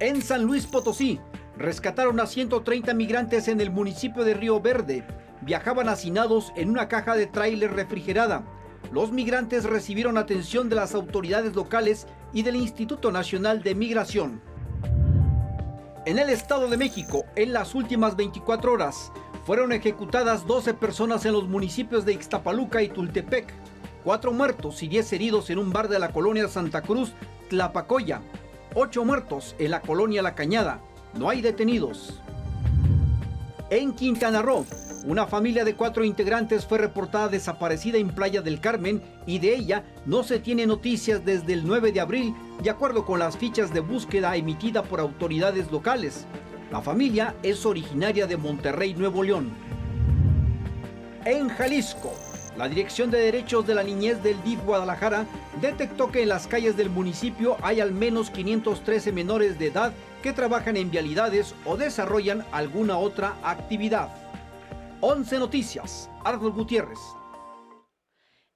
En 0.00 0.22
San 0.22 0.44
Luis 0.44 0.64
Potosí, 0.66 1.20
rescataron 1.58 2.20
a 2.20 2.26
130 2.26 2.94
migrantes 2.94 3.48
en 3.48 3.60
el 3.60 3.70
municipio 3.70 4.24
de 4.24 4.32
Río 4.32 4.62
Verde. 4.62 5.06
Viajaban 5.42 5.90
hacinados 5.90 6.54
en 6.56 6.70
una 6.70 6.88
caja 6.88 7.14
de 7.14 7.26
tráiler 7.26 7.74
refrigerada. 7.74 8.42
Los 8.90 9.12
migrantes 9.12 9.64
recibieron 9.64 10.16
atención 10.16 10.70
de 10.70 10.76
las 10.76 10.94
autoridades 10.94 11.54
locales 11.54 12.06
y 12.32 12.44
del 12.44 12.56
Instituto 12.56 13.12
Nacional 13.12 13.62
de 13.62 13.74
Migración. 13.74 14.40
En 16.06 16.18
el 16.18 16.30
Estado 16.30 16.68
de 16.68 16.76
México, 16.76 17.24
en 17.34 17.52
las 17.52 17.74
últimas 17.74 18.14
24 18.16 18.72
horas, 18.72 19.12
fueron 19.46 19.70
ejecutadas 19.70 20.44
12 20.44 20.74
personas 20.74 21.24
en 21.24 21.32
los 21.32 21.46
municipios 21.46 22.04
de 22.04 22.12
Ixtapaluca 22.14 22.82
y 22.82 22.88
Tultepec. 22.88 23.46
Cuatro 24.02 24.32
muertos 24.32 24.82
y 24.82 24.88
10 24.88 25.12
heridos 25.12 25.50
en 25.50 25.58
un 25.58 25.72
bar 25.72 25.88
de 25.88 26.00
la 26.00 26.10
colonia 26.10 26.48
Santa 26.48 26.82
Cruz, 26.82 27.12
Tlapacoya. 27.48 28.22
Ocho 28.74 29.04
muertos 29.04 29.54
en 29.60 29.70
la 29.70 29.82
colonia 29.82 30.20
La 30.20 30.34
Cañada. 30.34 30.80
No 31.14 31.30
hay 31.30 31.42
detenidos. 31.42 32.20
En 33.70 33.94
Quintana 33.94 34.42
Roo, 34.42 34.66
una 35.06 35.28
familia 35.28 35.64
de 35.64 35.76
cuatro 35.76 36.04
integrantes 36.04 36.66
fue 36.66 36.78
reportada 36.78 37.28
desaparecida 37.28 37.98
en 37.98 38.08
Playa 38.08 38.42
del 38.42 38.60
Carmen 38.60 39.00
y 39.26 39.38
de 39.38 39.54
ella 39.54 39.84
no 40.06 40.24
se 40.24 40.40
tiene 40.40 40.66
noticias 40.66 41.24
desde 41.24 41.52
el 41.52 41.64
9 41.64 41.92
de 41.92 42.00
abril, 42.00 42.34
de 42.64 42.70
acuerdo 42.70 43.04
con 43.04 43.20
las 43.20 43.36
fichas 43.36 43.72
de 43.72 43.78
búsqueda 43.78 44.34
emitida 44.34 44.82
por 44.82 44.98
autoridades 44.98 45.70
locales. 45.70 46.26
La 46.70 46.80
familia 46.80 47.36
es 47.44 47.64
originaria 47.64 48.26
de 48.26 48.36
Monterrey, 48.36 48.92
Nuevo 48.94 49.22
León. 49.22 49.50
En 51.24 51.48
Jalisco, 51.48 52.12
la 52.58 52.68
Dirección 52.68 53.08
de 53.08 53.18
Derechos 53.18 53.64
de 53.68 53.74
la 53.76 53.84
Niñez 53.84 54.20
del 54.20 54.42
DIF 54.42 54.64
Guadalajara 54.64 55.26
detectó 55.60 56.10
que 56.10 56.22
en 56.22 56.28
las 56.28 56.48
calles 56.48 56.76
del 56.76 56.90
municipio 56.90 57.56
hay 57.62 57.80
al 57.80 57.92
menos 57.92 58.30
513 58.30 59.12
menores 59.12 59.60
de 59.60 59.68
edad 59.68 59.92
que 60.24 60.32
trabajan 60.32 60.76
en 60.76 60.90
vialidades 60.90 61.54
o 61.64 61.76
desarrollan 61.76 62.44
alguna 62.50 62.98
otra 62.98 63.36
actividad. 63.44 64.08
11 65.02 65.38
Noticias, 65.38 66.10
Arnold 66.24 66.56
Gutiérrez. 66.56 66.98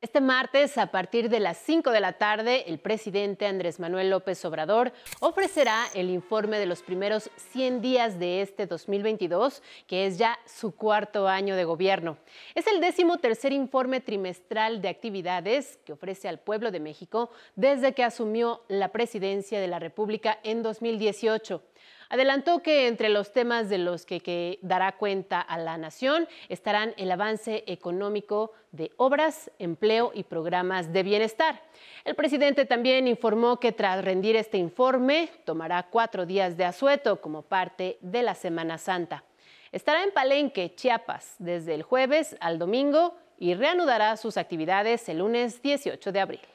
Este 0.02 0.23
martes, 0.23 0.78
a 0.78 0.87
partir 0.87 1.28
de 1.28 1.40
las 1.40 1.59
5 1.59 1.90
de 1.90 2.00
la 2.00 2.14
tarde, 2.14 2.64
el 2.69 2.78
presidente 2.78 3.45
Andrés 3.45 3.78
Manuel 3.78 4.09
López 4.09 4.42
Obrador 4.47 4.95
ofrecerá 5.21 5.85
el 5.92 6.09
informe 6.09 6.59
de 6.59 6.64
los 6.64 6.80
primeros 6.80 7.30
100 7.52 7.83
días 7.83 8.19
de 8.19 8.40
este 8.40 8.66
2022, 8.66 9.62
que 9.87 10.07
es 10.07 10.16
ya 10.16 10.38
su 10.47 10.75
cuarto 10.75 11.28
año 11.28 11.54
de 11.54 11.64
gobierno. 11.64 12.16
Es 12.54 12.66
el 12.66 12.80
décimo 12.80 13.19
tercer 13.19 13.52
informe 13.52 14.00
trimestral 14.00 14.80
de 14.80 14.88
actividades 14.88 15.78
que 15.85 15.92
ofrece 15.92 16.28
al 16.28 16.38
pueblo 16.38 16.71
de 16.71 16.80
México 16.80 17.30
desde 17.54 17.92
que 17.92 18.02
asumió 18.02 18.62
la 18.69 18.88
presidencia 18.92 19.61
de 19.61 19.69
la 19.69 19.80
República 19.80 20.38
en 20.45 20.62
2018. 20.62 21.62
Adelantó 22.11 22.61
que 22.61 22.88
entre 22.88 23.09
los 23.09 23.33
temas 23.33 23.69
de 23.69 23.79
los 23.79 24.05
que, 24.05 24.59
dará 24.62 24.97
cuenta 24.97 25.40
a 25.40 25.57
la 25.59 25.79
nación 25.79 26.26
estarán 26.49 26.93
el 26.97 27.12
avance 27.12 27.62
económico 27.69 28.52
de 28.73 28.90
obras, 28.97 29.49
empleo 29.61 30.11
y 30.12 30.25
programas 30.25 30.93
de 30.93 31.05
bienestar. 31.05 31.62
El 32.05 32.17
presidente 32.17 32.67
también 32.67 33.07
informó 33.07 33.61
que 33.61 33.71
tras 33.71 34.05
rendir 34.05 34.35
este 34.35 34.59
informe 34.59 35.31
tomará 35.45 35.85
cuatro 35.85 36.26
días 36.26 36.57
de 36.57 36.64
asueto 36.64 37.21
como 37.21 37.43
parte 37.43 37.97
de 38.00 38.25
la 38.25 38.35
Semana 38.35 38.76
Santa. 38.76 39.23
Estará 39.71 40.02
en 40.02 40.11
Palenque, 40.11 40.75
Chiapas, 40.75 41.37
desde 41.38 41.76
el 41.76 41.85
jueves 41.85 42.37
al 42.40 42.59
domingo 42.59 43.14
y 43.38 43.55
reanudará 43.55 44.17
sus 44.17 44.37
actividades 44.37 45.09
el 45.09 45.19
lunes 45.19 45.62
18 45.62 46.11
de 46.11 46.21
abril. 46.21 46.50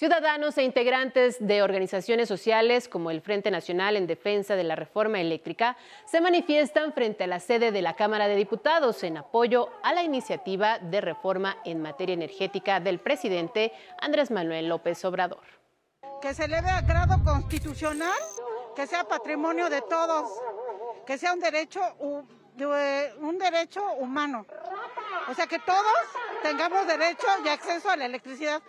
Ciudadanos 0.00 0.56
e 0.56 0.62
integrantes 0.62 1.36
de 1.46 1.62
organizaciones 1.62 2.26
sociales 2.26 2.88
como 2.88 3.10
el 3.10 3.20
Frente 3.20 3.50
Nacional 3.50 3.96
en 3.96 4.06
Defensa 4.06 4.56
de 4.56 4.64
la 4.64 4.74
Reforma 4.74 5.20
Eléctrica 5.20 5.76
se 6.06 6.22
manifiestan 6.22 6.94
frente 6.94 7.24
a 7.24 7.26
la 7.26 7.38
sede 7.38 7.70
de 7.70 7.82
la 7.82 7.96
Cámara 7.96 8.26
de 8.26 8.34
Diputados 8.34 9.02
en 9.02 9.18
apoyo 9.18 9.68
a 9.82 9.92
la 9.92 10.02
iniciativa 10.02 10.78
de 10.78 11.02
reforma 11.02 11.58
en 11.66 11.82
materia 11.82 12.14
energética 12.14 12.80
del 12.80 12.98
presidente 12.98 13.74
Andrés 14.00 14.30
Manuel 14.30 14.70
López 14.70 15.04
Obrador. 15.04 15.44
Que 16.22 16.32
se 16.32 16.46
eleve 16.46 16.70
a 16.70 16.80
grado 16.80 17.22
constitucional, 17.22 18.22
que 18.74 18.86
sea 18.86 19.04
patrimonio 19.04 19.68
de 19.68 19.82
todos, 19.82 20.30
que 21.04 21.18
sea 21.18 21.34
un 21.34 21.40
derecho, 21.40 21.82
un 22.00 23.38
derecho 23.38 23.82
humano. 23.98 24.46
O 25.28 25.34
sea, 25.34 25.46
que 25.46 25.58
todos 25.58 25.92
tengamos 26.42 26.86
derecho 26.86 27.26
y 27.44 27.48
acceso 27.48 27.90
a 27.90 27.98
la 27.98 28.06
electricidad 28.06 28.62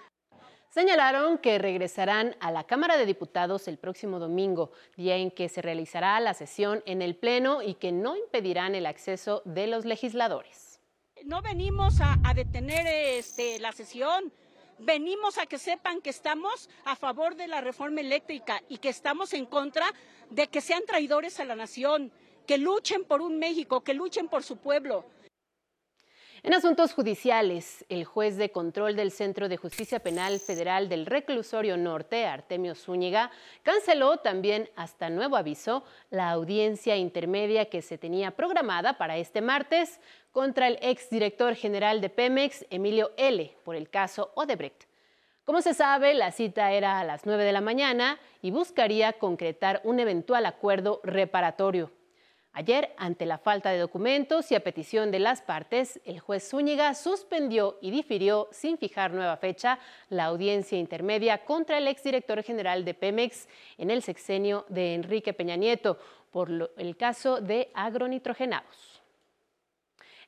señalaron 0.72 1.38
que 1.38 1.60
regresarán 1.60 2.36
a 2.40 2.50
la 2.50 2.63
Cámara 2.63 2.98
de 2.98 3.06
Diputados 3.06 3.68
el 3.68 3.78
próximo 3.78 4.20
domingo, 4.20 4.72
día 4.96 5.18
en 5.18 5.30
que 5.30 5.50
se 5.50 5.62
realizará 5.62 6.20
la 6.20 6.34
sesión 6.34 6.82
en 6.86 7.01
el 7.01 7.16
Pleno 7.16 7.62
y 7.62 7.75
que 7.75 7.92
no 7.92 8.16
impedirán 8.16 8.74
el 8.74 8.86
acceso 8.86 9.42
de 9.46 9.68
los 9.68 9.86
legisladores. 9.86 10.80
No 11.25 11.42
venimos 11.42 12.00
a, 12.01 12.18
detener 12.34 12.88
este, 12.88 13.60
la 13.60 13.74
sesión, 13.74 14.32
venimos 14.80 15.38
a 15.38 15.46
que 15.46 15.60
sepan 15.60 16.01
que 16.01 16.10
estamos 16.10 16.70
a 16.86 16.96
favor 16.96 17.36
de 17.36 17.48
la 17.48 17.62
reforma 17.62 18.01
eléctrica 18.01 18.63
y 18.70 18.78
que 18.78 18.90
estamos 18.90 19.34
en 19.34 19.46
contra 19.46 19.86
de 20.30 20.48
que 20.48 20.62
sean 20.62 20.86
traidores 20.88 21.40
a 21.40 21.46
la 21.46 21.56
nación, 21.56 22.12
que 22.48 22.58
luchen 22.58 23.04
por 23.04 23.22
un 23.22 23.38
México, 23.38 23.82
que 23.82 23.94
luchen 23.94 24.30
por 24.30 24.42
su 24.42 24.58
pueblo. 24.58 25.06
En 26.43 26.55
asuntos 26.55 26.93
judiciales, 26.93 27.86
el 27.88 28.03
juez 28.03 28.36
de 28.36 28.50
control 28.50 28.95
del 28.95 29.12
Centro 29.12 29.48
de 29.48 29.57
Justicia 29.57 30.00
Penal 30.00 30.39
Federal 30.39 30.89
del 30.89 31.05
Reclusorio 31.05 31.77
Norte, 31.77 32.25
Artemio 32.25 32.74
Zúñiga, 32.74 33.29
canceló 33.62 34.17
también 34.17 34.67
hasta 34.75 35.12
nuevo 35.12 35.38
aviso 35.38 35.83
la 36.10 36.31
audiencia 36.31 36.98
intermedia 36.98 37.69
que 37.69 37.83
se 37.83 38.00
tenía 38.00 38.31
programada 38.31 38.98
para 38.98 39.17
este 39.17 39.39
martes 39.39 40.00
contra 40.31 40.67
el 40.67 40.79
exdirector 40.81 41.53
general 41.53 42.01
de 42.01 42.10
Pemex, 42.10 42.65
Emilio 42.71 43.12
L., 43.17 43.55
por 43.63 43.75
el 43.75 43.91
caso 43.91 44.31
Odebrecht. 44.33 44.86
Como 45.45 45.62
se 45.62 45.75
sabe, 45.75 46.15
la 46.15 46.31
cita 46.31 46.71
era 46.71 47.00
a 47.00 47.03
las 47.03 47.27
9 47.27 47.43
de 47.43 47.51
la 47.51 47.62
mañana 47.62 48.17
y 48.41 48.50
buscaría 48.50 49.13
concretar 49.13 49.79
un 49.83 50.00
eventual 50.00 50.48
acuerdo 50.48 51.01
reparatorio. 51.03 51.91
Ayer, 52.53 52.93
ante 52.98 53.25
la 53.25 53.38
falta 53.38 53.72
de 53.72 53.79
documentos 53.79 54.51
y 54.51 54.55
a 54.55 54.60
petición 54.63 55.10
de 55.10 55.20
las 55.20 55.41
partes, 55.41 56.01
el 56.03 56.20
juez 56.20 56.50
Zúñiga 56.50 56.93
suspendió 56.96 57.77
y 57.81 57.91
difirió, 57.91 58.50
sin 58.51 58.77
fijar 58.77 59.13
nueva 59.13 59.38
fecha, 59.38 59.79
la 60.10 60.25
audiencia 60.25 60.77
intermedia 60.77 61.46
contra 61.46 61.77
el 61.77 61.88
exdirector 61.88 62.43
general 62.43 62.84
de 62.84 62.93
Pemex 62.93 63.48
en 63.77 63.89
el 63.89 64.03
sexenio 64.03 64.65
de 64.67 64.96
Enrique 64.96 65.34
Peña 65.34 65.55
Nieto 65.55 65.98
por 66.29 66.74
el 66.75 66.98
caso 66.98 67.39
de 67.39 67.72
agronitrogenados. 67.74 69.01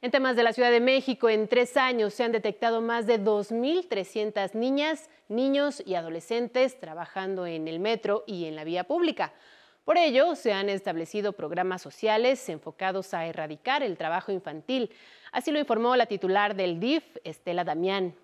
En 0.02 0.12
temas 0.12 0.36
de 0.38 0.44
la 0.44 0.54
Ciudad 0.54 0.72
de 0.72 0.82
México, 0.82 1.30
en 1.30 1.48
tres 1.50 1.76
años 1.76 2.14
se 2.14 2.24
han 2.24 2.32
detectado 2.32 2.82
más 2.82 3.06
de 3.06 3.20
2.300 3.22 4.54
niñas, 4.54 5.10
niños 5.28 5.84
y 5.86 5.96
adolescentes 5.96 6.80
trabajando 6.80 7.46
en 7.46 7.68
el 7.68 7.80
metro 7.80 8.24
y 8.28 8.46
en 8.46 8.56
la 8.56 8.64
vía 8.64 8.86
pública. 8.86 9.34
Por 9.84 9.98
ello, 9.98 10.36
se 10.36 10.54
han 10.54 10.70
establecido 10.70 11.34
programas 11.34 11.82
sociales 11.82 12.48
enfocados 12.48 13.14
a 13.14 13.26
erradicar 13.26 13.84
el 13.84 13.98
trabajo 13.98 14.32
infantil. 14.32 14.90
Así 15.34 15.52
lo 15.52 15.60
informó 15.60 15.98
la 15.98 16.06
titular 16.06 16.56
del 16.56 16.80
DIF, 16.80 17.04
Estela 17.26 17.66
Damián. 17.66 18.16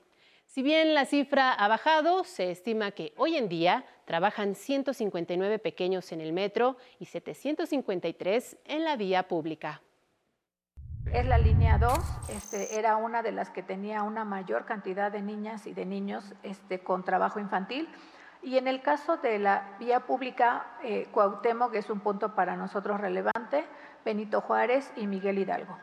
Si 0.46 0.64
bien 0.64 0.94
la 0.94 1.06
cifra 1.06 1.54
ha 1.54 1.68
bajado, 1.68 2.24
se 2.24 2.50
estima 2.50 2.92
que 2.92 3.14
hoy 3.18 3.36
en 3.36 3.50
día 3.50 3.86
trabajan 4.06 4.56
159 4.56 5.60
pequeños 5.60 6.12
en 6.14 6.22
el 6.22 6.32
metro 6.32 6.78
y 6.98 7.06
753 7.06 8.58
en 8.64 8.84
la 8.86 8.96
vía 8.96 9.28
pública. 9.28 9.82
Es 11.14 11.26
la 11.26 11.38
línea 11.38 11.78
2, 11.78 11.92
este, 12.30 12.80
era 12.80 12.96
una 12.96 13.22
de 13.22 13.32
las 13.32 13.50
que 13.50 13.64
tenía 13.64 14.04
una 14.04 14.24
mayor 14.24 14.66
cantidad 14.66 15.12
de 15.12 15.22
niñas 15.22 15.68
y 15.68 15.74
de 15.74 15.86
niños 15.86 16.34
este, 16.44 16.80
con 16.80 17.04
trabajo 17.04 17.40
infantil. 17.40 17.90
Y 18.42 18.58
en 18.58 18.68
el 18.68 18.82
caso 18.82 19.18
de 19.18 19.38
la 19.38 19.76
vía 19.80 20.02
pública, 20.02 20.66
eh, 20.84 21.08
Cuauhtémoc 21.12 21.76
es 21.76 21.90
un 21.90 22.00
punto 22.00 22.36
para 22.36 22.56
nosotros 22.56 23.00
relevante, 23.02 23.66
Benito 24.06 24.42
Juárez 24.42 24.92
y 24.96 25.08
Miguel 25.08 25.40
Hidalgo. 25.40 25.78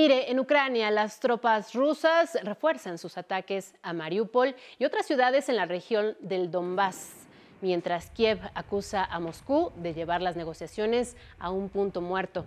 Mire, 0.00 0.30
en 0.30 0.38
Ucrania 0.38 0.92
las 0.92 1.18
tropas 1.18 1.74
rusas 1.74 2.38
refuerzan 2.44 2.98
sus 2.98 3.18
ataques 3.18 3.74
a 3.82 3.92
Mariupol 3.92 4.54
y 4.78 4.84
otras 4.84 5.06
ciudades 5.06 5.48
en 5.48 5.56
la 5.56 5.66
región 5.66 6.16
del 6.20 6.52
Donbass, 6.52 7.26
mientras 7.60 8.08
Kiev 8.10 8.38
acusa 8.54 9.04
a 9.04 9.18
Moscú 9.18 9.72
de 9.74 9.94
llevar 9.94 10.22
las 10.22 10.36
negociaciones 10.36 11.16
a 11.40 11.50
un 11.50 11.68
punto 11.68 12.00
muerto. 12.00 12.46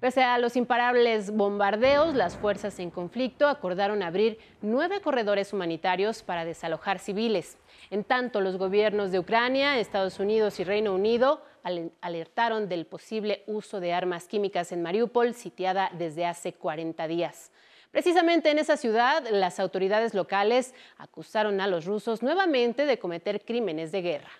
Pese 0.00 0.24
a 0.24 0.38
los 0.38 0.56
imparables 0.56 1.30
bombardeos, 1.30 2.16
las 2.16 2.36
fuerzas 2.36 2.80
en 2.80 2.90
conflicto 2.90 3.46
acordaron 3.46 4.02
abrir 4.02 4.40
nueve 4.60 5.00
corredores 5.00 5.52
humanitarios 5.52 6.24
para 6.24 6.44
desalojar 6.44 6.98
civiles. 6.98 7.58
En 7.90 8.02
tanto, 8.02 8.40
los 8.40 8.56
gobiernos 8.56 9.12
de 9.12 9.20
Ucrania, 9.20 9.78
Estados 9.78 10.18
Unidos 10.18 10.58
y 10.58 10.64
Reino 10.64 10.96
Unido 10.96 11.42
alertaron 12.00 12.68
del 12.68 12.86
posible 12.86 13.42
uso 13.46 13.80
de 13.80 13.92
armas 13.92 14.28
químicas 14.28 14.72
en 14.72 14.82
Mariupol, 14.82 15.34
sitiada 15.34 15.90
desde 15.92 16.26
hace 16.26 16.52
40 16.52 17.06
días. 17.08 17.50
Precisamente 17.90 18.50
en 18.50 18.58
esa 18.58 18.76
ciudad, 18.76 19.26
las 19.30 19.58
autoridades 19.60 20.14
locales 20.14 20.74
acusaron 20.98 21.60
a 21.60 21.66
los 21.66 21.86
rusos 21.86 22.22
nuevamente 22.22 22.84
de 22.84 22.98
cometer 22.98 23.44
crímenes 23.44 23.92
de 23.92 24.02
guerra. 24.02 24.30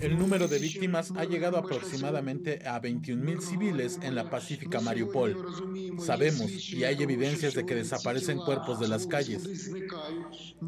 El 0.00 0.18
número 0.18 0.48
de 0.48 0.58
víctimas 0.58 1.12
ha 1.16 1.24
llegado 1.24 1.56
aproximadamente 1.56 2.60
a 2.66 2.78
21.000 2.78 3.40
civiles 3.40 3.98
en 4.02 4.14
la 4.14 4.28
pacífica 4.28 4.82
Mariupol. 4.82 5.98
Sabemos 5.98 6.50
y 6.68 6.84
hay 6.84 7.02
evidencias 7.02 7.54
de 7.54 7.64
que 7.64 7.74
desaparecen 7.74 8.38
cuerpos 8.38 8.80
de 8.80 8.88
las 8.88 9.06
calles. 9.06 9.72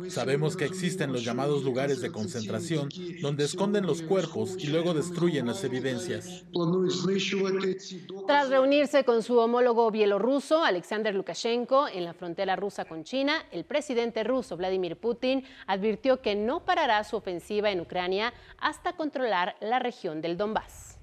Sabemos 0.08 0.56
que 0.56 0.64
existen 0.64 1.12
los 1.12 1.22
llamados 1.22 1.62
lugares 1.62 2.00
de 2.00 2.10
concentración 2.10 2.88
donde 3.20 3.44
esconden 3.44 3.84
los 3.84 4.00
cuerpos 4.00 4.56
y 4.58 4.68
luego 4.68 4.94
destruyen 4.94 5.46
las 5.46 5.62
evidencias. 5.62 6.44
Tras 8.26 8.48
reunirse 8.48 9.04
con 9.04 9.22
su 9.22 9.36
homólogo 9.36 9.90
bielorruso, 9.90 10.64
Alexander 10.64 11.14
Lukashenko, 11.14 11.88
en 11.88 12.04
la 12.04 12.14
frontera 12.14 12.56
rusa 12.56 12.86
con 12.86 13.04
China, 13.04 13.44
el 13.52 13.64
presidente 13.64 14.24
ruso 14.24 14.56
Vladimir 14.56 14.96
Putin 14.96 15.44
advirtió 15.66 16.22
que 16.22 16.34
no 16.34 16.64
parará 16.64 17.04
su 17.04 17.16
ofensiva 17.16 17.49
en 17.50 17.80
Ucrania 17.80 18.32
hasta 18.58 18.92
controlar 18.92 19.56
la 19.60 19.80
región 19.80 20.20
del 20.22 20.36
Donbass. 20.36 20.98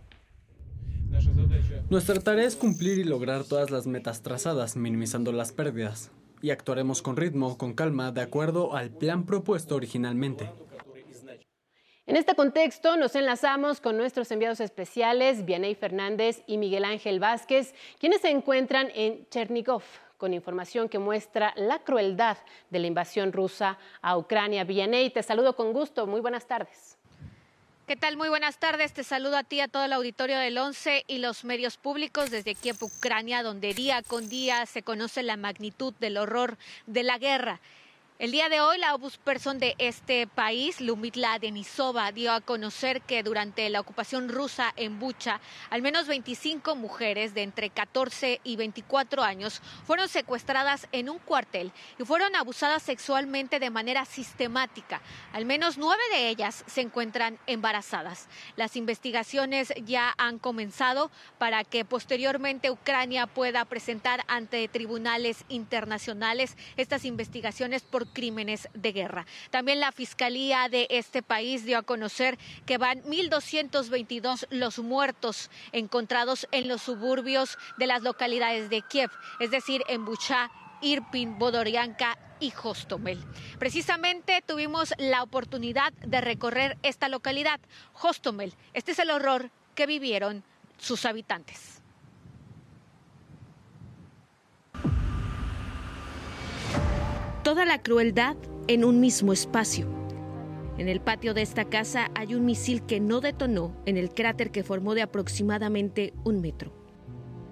Nuestra 1.90 2.20
tarea 2.22 2.46
es 2.46 2.56
cumplir 2.56 3.00
y 3.00 3.04
lograr 3.04 3.44
todas 3.44 3.70
las 3.70 3.86
metas 3.86 4.22
trazadas, 4.22 4.76
minimizando 4.76 5.32
las 5.32 5.52
pérdidas. 5.52 6.12
Y 6.42 6.52
actuaremos 6.52 7.02
con 7.02 7.18
ritmo, 7.18 7.58
con 7.58 7.74
calma, 7.74 8.12
de 8.12 8.22
acuerdo 8.22 8.76
al 8.76 8.92
plan 8.92 9.26
propuesto 9.26 9.76
originalmente. 9.76 10.50
En 12.06 12.16
este 12.16 12.36
contexto 12.36 12.96
nos 12.96 13.16
enlazamos 13.16 13.82
con 13.82 13.98
nuestros 13.98 14.32
enviados 14.32 14.62
especiales, 14.62 15.44
Vianey 15.44 15.76
Fernández 15.76 16.44
y 16.48 16.58
Miguel 16.58 16.86
Ángel 16.86 17.20
Vázquez, 17.20 17.74
quienes 18.00 18.22
se 18.22 18.30
encuentran 18.30 18.90
en 18.96 19.28
Chernigov, 19.30 19.84
con 20.18 20.34
información 20.34 20.90
que 20.90 21.00
muestra 21.00 21.54
la 21.56 21.80
crueldad 21.80 22.38
de 22.70 22.80
la 22.80 22.88
invasión 22.88 23.32
rusa 23.32 23.78
a 24.02 24.18
Ucrania. 24.18 24.64
Vianey, 24.64 25.10
te 25.10 25.24
saludo 25.24 25.56
con 25.56 25.74
gusto. 25.74 26.08
Muy 26.08 26.22
buenas 26.22 26.48
tardes. 26.48 26.98
¿Qué 27.88 27.96
tal? 27.96 28.18
Muy 28.18 28.28
buenas 28.28 28.58
tardes. 28.58 28.92
Te 28.92 29.06
saludo 29.06 29.38
a 29.38 29.44
ti, 29.44 29.62
a 29.62 29.70
todo 29.70 29.86
el 29.86 29.94
auditorio 29.94 30.38
del 30.38 30.58
11 30.58 31.06
y 31.08 31.20
los 31.20 31.46
medios 31.46 31.78
públicos 31.78 32.30
desde 32.30 32.54
Kiev, 32.54 32.76
Ucrania, 32.82 33.44
donde 33.44 33.74
día 33.74 34.02
con 34.02 34.28
día 34.28 34.66
se 34.66 34.84
conoce 34.84 35.24
la 35.24 35.38
magnitud 35.38 35.94
del 36.00 36.18
horror 36.18 36.58
de 36.86 37.04
la 37.04 37.18
guerra. 37.18 37.62
El 38.20 38.32
día 38.32 38.50
de 38.50 38.62
hoy, 38.62 38.80
la 38.80 38.96
obusperson 38.96 39.60
de 39.60 39.76
este 39.78 40.26
país, 40.26 40.82
Lumitla 40.82 41.38
Denisova, 41.38 42.12
dio 42.12 42.32
a 42.32 42.42
conocer 42.42 43.02
que 43.02 43.22
durante 43.22 43.70
la 43.70 43.80
ocupación 43.80 44.28
rusa 44.28 44.74
en 44.76 44.98
Bucha, 44.98 45.40
al 45.70 45.84
menos 45.84 46.08
25 46.08 46.76
mujeres 46.76 47.36
de 47.36 47.44
entre 47.44 47.70
14 47.70 48.42
y 48.44 48.56
24 48.56 49.22
años 49.22 49.62
fueron 49.86 50.10
secuestradas 50.10 50.88
en 50.94 51.10
un 51.12 51.20
cuartel 51.20 51.72
y 52.00 52.06
fueron 52.06 52.36
abusadas 52.36 52.82
sexualmente 52.82 53.60
de 53.60 53.70
manera 53.70 54.04
sistemática. 54.04 55.00
Al 55.32 55.46
menos 55.46 55.78
nueve 55.78 56.02
de 56.12 56.30
ellas 56.30 56.64
se 56.66 56.82
encuentran 56.82 57.38
embarazadas. 57.46 58.30
Las 58.56 58.78
investigaciones 58.78 59.72
ya 59.86 60.16
han 60.18 60.40
comenzado 60.40 61.12
para 61.38 61.64
que 61.64 61.86
posteriormente 61.86 62.72
Ucrania 62.72 63.28
pueda 63.28 63.64
presentar 63.66 64.26
ante 64.28 64.68
tribunales 64.70 65.46
internacionales 65.50 66.58
estas 66.78 67.06
investigaciones 67.06 67.84
por 67.84 68.07
crímenes 68.14 68.68
de 68.74 68.92
guerra. 68.92 69.26
También 69.50 69.80
la 69.80 69.92
Fiscalía 69.92 70.70
de 70.70 70.88
este 70.90 71.22
país 71.22 71.66
dio 71.66 71.78
a 71.78 71.84
conocer 71.84 72.38
que 72.66 72.78
van 72.78 73.04
1.222 73.04 74.48
los 74.50 74.80
muertos 74.80 75.50
encontrados 75.72 76.48
en 76.52 76.68
los 76.68 76.82
suburbios 76.82 77.58
de 77.78 77.88
las 77.88 78.04
localidades 78.04 78.70
de 78.70 78.82
Kiev, 78.82 79.12
es 79.40 79.52
decir, 79.52 79.84
en 79.88 80.06
Bucha, 80.06 80.52
Irpin, 80.82 81.38
Bodorianka 81.40 82.18
y 82.40 82.54
Hostomel. 82.64 83.24
Precisamente 83.60 84.44
tuvimos 84.46 84.94
la 84.98 85.24
oportunidad 85.24 85.94
de 85.94 86.22
recorrer 86.22 86.78
esta 86.84 87.10
localidad, 87.10 87.60
Hostomel. 88.02 88.54
Este 88.74 88.92
es 88.92 89.00
el 89.00 89.10
horror 89.10 89.50
que 89.76 89.88
vivieron 89.88 90.44
sus 90.78 91.06
habitantes. 91.06 91.77
Toda 97.48 97.64
la 97.64 97.82
crueldad 97.82 98.36
en 98.68 98.84
un 98.84 99.00
mismo 99.00 99.32
espacio. 99.32 99.88
En 100.78 100.90
el 100.90 101.00
patio 101.00 101.34
de 101.34 101.44
esta 101.44 101.64
casa 101.64 102.12
hay 102.14 102.36
un 102.36 102.44
misil 102.44 102.82
que 102.82 103.00
no 103.00 103.22
detonó 103.22 103.74
en 103.86 103.96
el 103.96 104.10
cráter 104.10 104.52
que 104.52 104.66
formó 104.66 104.96
de 104.96 105.02
aproximadamente 105.02 106.14
un 106.26 106.42
metro. 106.42 106.74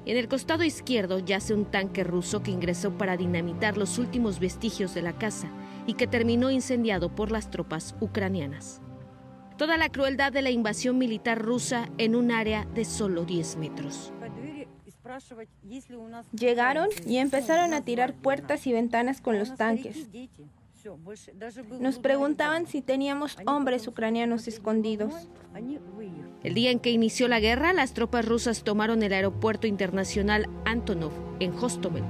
En 0.05 0.17
el 0.17 0.27
costado 0.27 0.65
izquierdo 0.65 1.19
yace 1.19 1.53
un 1.53 1.63
tanque 1.63 2.03
ruso 2.03 2.43
que 2.43 2.51
ingresó 2.51 2.97
para 2.97 3.15
dinamitar 3.15 3.77
los 3.77 3.97
últimos 3.97 4.41
vestigios 4.41 4.93
de 4.93 5.01
la 5.01 5.17
casa 5.17 5.49
y 5.87 5.93
que 5.93 6.07
terminó 6.07 6.51
incendiado 6.51 7.15
por 7.15 7.31
las 7.31 7.49
tropas 7.49 7.95
ucranianas. 8.01 8.81
Toda 9.57 9.77
la 9.77 9.87
crueldad 9.87 10.33
de 10.33 10.41
la 10.41 10.49
invasión 10.49 10.97
militar 10.97 11.41
rusa 11.41 11.87
en 11.97 12.17
un 12.17 12.31
área 12.31 12.65
de 12.75 12.83
solo 12.83 13.23
10 13.23 13.55
metros. 13.55 14.11
Llegaron 16.31 16.89
y 17.05 17.17
empezaron 17.17 17.73
a 17.73 17.81
tirar 17.81 18.13
puertas 18.13 18.65
y 18.67 18.73
ventanas 18.73 19.21
con 19.21 19.37
los 19.37 19.55
tanques. 19.55 20.07
Nos 21.79 21.99
preguntaban 21.99 22.67
si 22.67 22.81
teníamos 22.81 23.37
hombres 23.45 23.87
ucranianos 23.87 24.47
escondidos. 24.47 25.13
El 26.43 26.53
día 26.53 26.71
en 26.71 26.79
que 26.79 26.91
inició 26.91 27.27
la 27.27 27.39
guerra, 27.39 27.73
las 27.73 27.93
tropas 27.93 28.25
rusas 28.25 28.63
tomaron 28.63 29.01
el 29.01 29.13
aeropuerto 29.13 29.67
internacional 29.67 30.47
Antonov 30.65 31.13
en 31.39 31.53
Hostomel. 31.53 32.03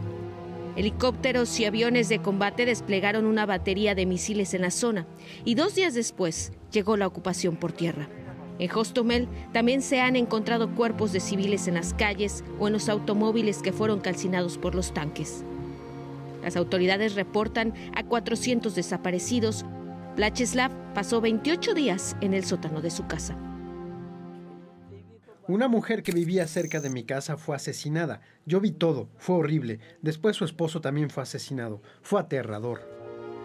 Helicópteros 0.75 1.57
y 1.61 1.65
aviones 1.65 2.09
de 2.09 2.21
combate 2.21 2.65
desplegaron 2.65 3.25
una 3.25 3.45
batería 3.45 3.95
de 3.95 4.05
misiles 4.05 4.53
en 4.53 4.63
la 4.63 4.71
zona 4.71 5.07
y 5.45 5.55
dos 5.55 5.75
días 5.75 5.93
después 5.93 6.51
llegó 6.71 6.97
la 6.97 7.07
ocupación 7.07 7.55
por 7.55 7.71
tierra. 7.71 8.09
En 8.57 8.71
Hostomel 8.71 9.27
también 9.51 9.81
se 9.81 9.99
han 9.99 10.15
encontrado 10.15 10.73
cuerpos 10.73 11.11
de 11.11 11.19
civiles 11.19 11.67
en 11.67 11.73
las 11.73 11.93
calles 11.93 12.43
o 12.59 12.67
en 12.67 12.73
los 12.73 12.87
automóviles 12.87 13.61
que 13.61 13.73
fueron 13.73 13.99
calcinados 13.99 14.57
por 14.57 14.75
los 14.75 14.93
tanques. 14.93 15.43
Las 16.41 16.55
autoridades 16.55 17.15
reportan 17.15 17.73
a 17.95 18.03
400 18.03 18.75
desaparecidos. 18.75 19.65
Vlacheslav 20.15 20.71
pasó 20.93 21.19
28 21.19 21.73
días 21.73 22.15
en 22.21 22.33
el 22.33 22.45
sótano 22.45 22.81
de 22.81 22.91
su 22.91 23.07
casa. 23.07 23.35
Una 25.47 25.67
mujer 25.67 26.01
que 26.01 26.11
vivía 26.11 26.47
cerca 26.47 26.79
de 26.79 26.89
mi 26.89 27.03
casa 27.03 27.37
fue 27.37 27.55
asesinada. 27.55 28.21
Yo 28.45 28.61
vi 28.61 28.71
todo, 28.71 29.09
fue 29.17 29.35
horrible. 29.35 29.79
Después 30.01 30.35
su 30.35 30.45
esposo 30.45 30.81
también 30.81 31.09
fue 31.09 31.23
asesinado. 31.23 31.81
Fue 32.01 32.19
aterrador. 32.19 32.81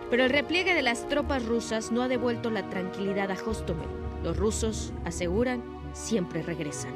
Pero 0.09 0.25
el 0.25 0.31
repliegue 0.31 0.75
de 0.75 0.83
las 0.83 1.09
tropas 1.09 1.45
rusas 1.45 1.93
no 1.93 2.03
ha 2.03 2.09
devuelto 2.09 2.51
la 2.51 2.69
tranquilidad 2.71 3.31
a 3.31 3.35
Hostomel. 3.35 4.10
Los 4.23 4.37
rusos, 4.37 4.93
aseguran, 5.05 5.63
siempre 5.95 6.43
regresan. 6.43 6.95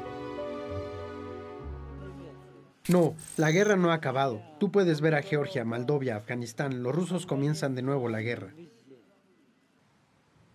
No, 2.87 3.15
la 3.37 3.49
guerra 3.49 3.75
no 3.75 3.89
ha 3.91 3.95
acabado. 3.95 4.43
Tú 4.59 4.71
puedes 4.71 5.01
ver 5.01 5.15
a 5.15 5.23
Georgia, 5.23 5.65
Moldovia, 5.65 6.17
Afganistán. 6.17 6.83
Los 6.83 6.93
rusos 6.93 7.25
comienzan 7.25 7.73
de 7.73 7.81
nuevo 7.81 8.09
la 8.09 8.21
guerra. 8.21 8.53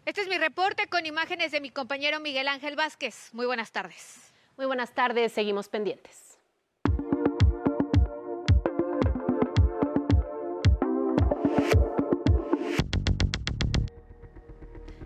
Este 0.05 0.21
es 0.21 0.29
mi 0.29 0.39
reporte 0.39 0.87
con 0.87 1.07
imágenes 1.07 1.51
de 1.51 1.61
mi 1.61 1.71
compañero 1.71 2.21
Miguel 2.21 2.47
Ángel 2.47 2.77
Vázquez. 2.77 3.31
Muy 3.33 3.47
buenas 3.47 3.73
tardes. 3.73 4.33
Muy 4.57 4.67
buenas 4.67 4.95
tardes, 4.95 5.33
seguimos 5.33 5.69
pendientes. 5.69 6.30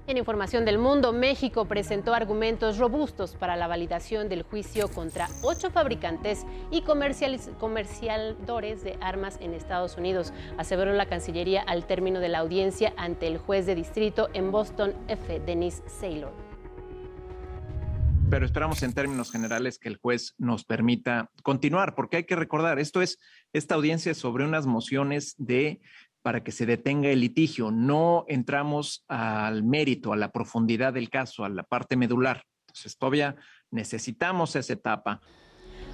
En 0.06 0.18
información 0.18 0.66
del 0.66 0.76
mundo, 0.76 1.14
México 1.14 1.64
presentó 1.64 2.12
argumentos 2.12 2.76
robustos 2.76 3.36
para 3.36 3.56
la 3.56 3.66
validación 3.66 4.28
del 4.28 4.42
juicio 4.42 4.88
contra 4.88 5.30
ocho 5.40 5.70
fabricantes 5.70 6.44
y 6.70 6.82
comerciadores 6.82 8.84
de 8.84 8.98
armas 9.00 9.38
en 9.40 9.54
Estados 9.54 9.96
Unidos, 9.96 10.34
aseveró 10.58 10.92
la 10.92 11.06
Cancillería 11.06 11.62
al 11.62 11.86
término 11.86 12.20
de 12.20 12.28
la 12.28 12.40
audiencia 12.40 12.92
ante 12.98 13.26
el 13.26 13.38
juez 13.38 13.64
de 13.64 13.76
distrito 13.76 14.28
en 14.34 14.52
Boston, 14.52 14.92
F. 15.08 15.40
Dennis 15.40 15.82
Saylor. 15.86 16.34
Pero 18.30 18.46
esperamos 18.46 18.82
en 18.82 18.92
términos 18.92 19.30
generales 19.30 19.78
que 19.78 19.88
el 19.88 19.96
juez 19.96 20.34
nos 20.38 20.64
permita 20.64 21.30
continuar, 21.42 21.94
porque 21.94 22.18
hay 22.18 22.24
que 22.24 22.36
recordar, 22.36 22.78
esto 22.78 23.00
es 23.00 23.18
esta 23.52 23.76
audiencia 23.76 24.12
sobre 24.12 24.44
unas 24.44 24.66
mociones 24.66 25.34
de 25.38 25.80
para 26.24 26.42
que 26.42 26.52
se 26.52 26.64
detenga 26.64 27.10
el 27.10 27.20
litigio. 27.20 27.70
No 27.70 28.24
entramos 28.28 29.04
al 29.08 29.62
mérito, 29.62 30.14
a 30.14 30.16
la 30.16 30.30
profundidad 30.32 30.94
del 30.94 31.10
caso, 31.10 31.44
a 31.44 31.50
la 31.50 31.64
parte 31.64 31.98
medular. 31.98 32.44
Entonces, 32.66 32.96
todavía 32.96 33.36
necesitamos 33.70 34.56
esa 34.56 34.72
etapa. 34.72 35.20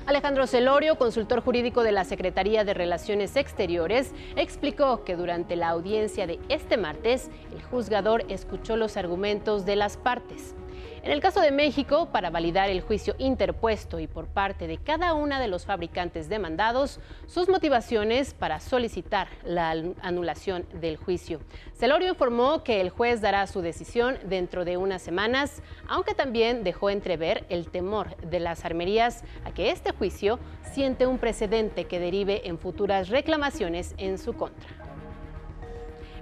Alejandro 0.06 0.46
Celorio, 0.46 0.96
consultor 0.98 1.40
jurídico 1.40 1.82
de 1.82 1.90
la 1.90 2.04
Secretaría 2.04 2.64
de 2.64 2.74
Relaciones 2.74 3.34
Exteriores, 3.34 4.14
explicó 4.36 5.02
que 5.02 5.16
durante 5.16 5.56
la 5.56 5.70
audiencia 5.70 6.28
de 6.28 6.38
este 6.48 6.76
martes, 6.76 7.28
el 7.52 7.60
juzgador 7.64 8.24
escuchó 8.28 8.76
los 8.76 8.96
argumentos 8.96 9.66
de 9.66 9.74
las 9.74 9.96
partes. 9.96 10.54
En 11.02 11.12
el 11.12 11.20
caso 11.20 11.40
de 11.40 11.50
México, 11.50 12.10
para 12.12 12.28
validar 12.28 12.68
el 12.68 12.82
juicio 12.82 13.14
interpuesto 13.16 14.00
y 14.00 14.06
por 14.06 14.26
parte 14.26 14.66
de 14.66 14.76
cada 14.76 15.14
una 15.14 15.40
de 15.40 15.48
los 15.48 15.64
fabricantes 15.64 16.28
demandados, 16.28 17.00
sus 17.26 17.48
motivaciones 17.48 18.34
para 18.34 18.60
solicitar 18.60 19.28
la 19.42 19.70
anulación 20.02 20.66
del 20.74 20.98
juicio. 20.98 21.40
Celorio 21.72 22.10
informó 22.10 22.62
que 22.64 22.82
el 22.82 22.90
juez 22.90 23.22
dará 23.22 23.46
su 23.46 23.62
decisión 23.62 24.18
dentro 24.24 24.66
de 24.66 24.76
unas 24.76 25.00
semanas, 25.00 25.62
aunque 25.88 26.14
también 26.14 26.64
dejó 26.64 26.90
entrever 26.90 27.46
el 27.48 27.70
temor 27.70 28.14
de 28.18 28.40
las 28.40 28.66
armerías 28.66 29.24
a 29.46 29.52
que 29.52 29.70
este 29.70 29.92
juicio 29.92 30.38
siente 30.70 31.06
un 31.06 31.16
precedente 31.16 31.86
que 31.86 31.98
derive 31.98 32.46
en 32.46 32.58
futuras 32.58 33.08
reclamaciones 33.08 33.94
en 33.96 34.18
su 34.18 34.34
contra. 34.34 34.79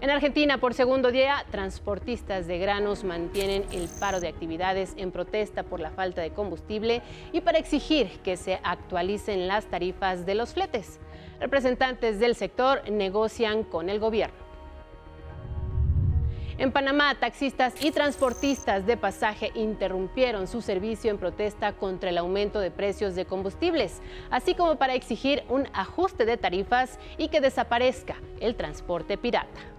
En 0.01 0.11
Argentina, 0.11 0.59
por 0.59 0.75
segundo 0.75 1.11
día, 1.11 1.45
transportistas 1.51 2.47
de 2.47 2.59
granos 2.59 3.03
mantienen 3.03 3.65
el 3.73 3.89
paro 3.99 4.21
de 4.21 4.29
actividades 4.29 4.95
en 4.97 5.11
protesta 5.11 5.65
por 5.65 5.81
la 5.81 5.91
falta 5.91 6.23
de 6.23 6.31
combustible 6.31 7.03
y 7.33 7.41
para 7.41 7.59
exigir 7.59 8.07
que 8.23 8.37
se 8.37 8.61
actualicen 8.63 9.49
las 9.49 9.67
tarifas 9.67 10.25
de 10.25 10.37
los 10.37 10.55
fletes. 10.55 11.01
Representantes 11.41 12.21
del 12.21 12.37
sector 12.37 12.89
negocian 12.89 13.65
con 13.65 13.89
el 13.89 13.99
gobierno. 13.99 14.37
En 16.59 16.71
Panamá, 16.71 17.17
taxistas 17.19 17.75
y 17.85 17.91
transportistas 17.91 18.87
de 18.87 18.97
pasaje 18.97 19.51
interrumpieron 19.57 20.47
su 20.47 20.63
servicio 20.63 21.11
en 21.11 21.19
protesta 21.19 21.73
contra 21.73 22.11
el 22.11 22.19
aumento 22.19 22.61
de 22.61 22.71
precios 22.71 23.17
de 23.17 23.27
combustibles, 23.27 24.01
así 24.31 24.55
como 24.55 24.77
para 24.77 24.95
exigir 24.95 25.43
un 25.49 25.67
ajuste 25.73 26.25
de 26.25 26.37
tarifas 26.37 27.01
y 27.17 27.29
que 27.29 27.41
desaparezca 27.41 28.15
el 28.41 28.55
transporte 28.55 29.19
pirata. 29.19 29.78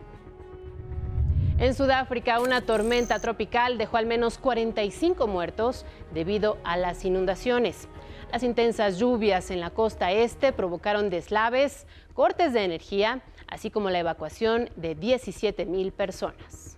En 1.59 1.75
Sudáfrica, 1.75 2.39
una 2.39 2.61
tormenta 2.61 3.19
tropical 3.19 3.77
dejó 3.77 3.97
al 3.97 4.05
menos 4.05 4.37
45 4.37 5.27
muertos 5.27 5.85
debido 6.13 6.57
a 6.63 6.77
las 6.77 7.03
inundaciones. 7.03 7.89
Las 8.31 8.43
intensas 8.43 8.97
lluvias 8.97 9.51
en 9.51 9.59
la 9.59 9.69
costa 9.69 10.13
este 10.13 10.53
provocaron 10.53 11.09
deslaves, 11.09 11.85
cortes 12.13 12.53
de 12.53 12.63
energía, 12.63 13.21
así 13.45 13.71
como 13.71 13.89
la 13.89 13.99
evacuación 13.99 14.69
de 14.77 14.95
17 14.95 15.65
mil 15.65 15.91
personas. 15.91 16.77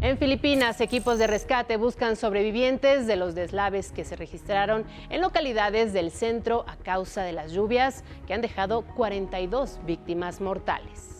En 0.00 0.18
Filipinas, 0.18 0.80
equipos 0.80 1.20
de 1.20 1.28
rescate 1.28 1.76
buscan 1.76 2.16
sobrevivientes 2.16 3.06
de 3.06 3.14
los 3.14 3.36
deslaves 3.36 3.92
que 3.92 4.04
se 4.04 4.16
registraron 4.16 4.84
en 5.10 5.20
localidades 5.20 5.92
del 5.92 6.10
centro 6.10 6.64
a 6.66 6.74
causa 6.76 7.22
de 7.22 7.32
las 7.32 7.52
lluvias 7.52 8.02
que 8.26 8.34
han 8.34 8.40
dejado 8.40 8.82
42 8.96 9.78
víctimas 9.86 10.40
mortales. 10.40 11.17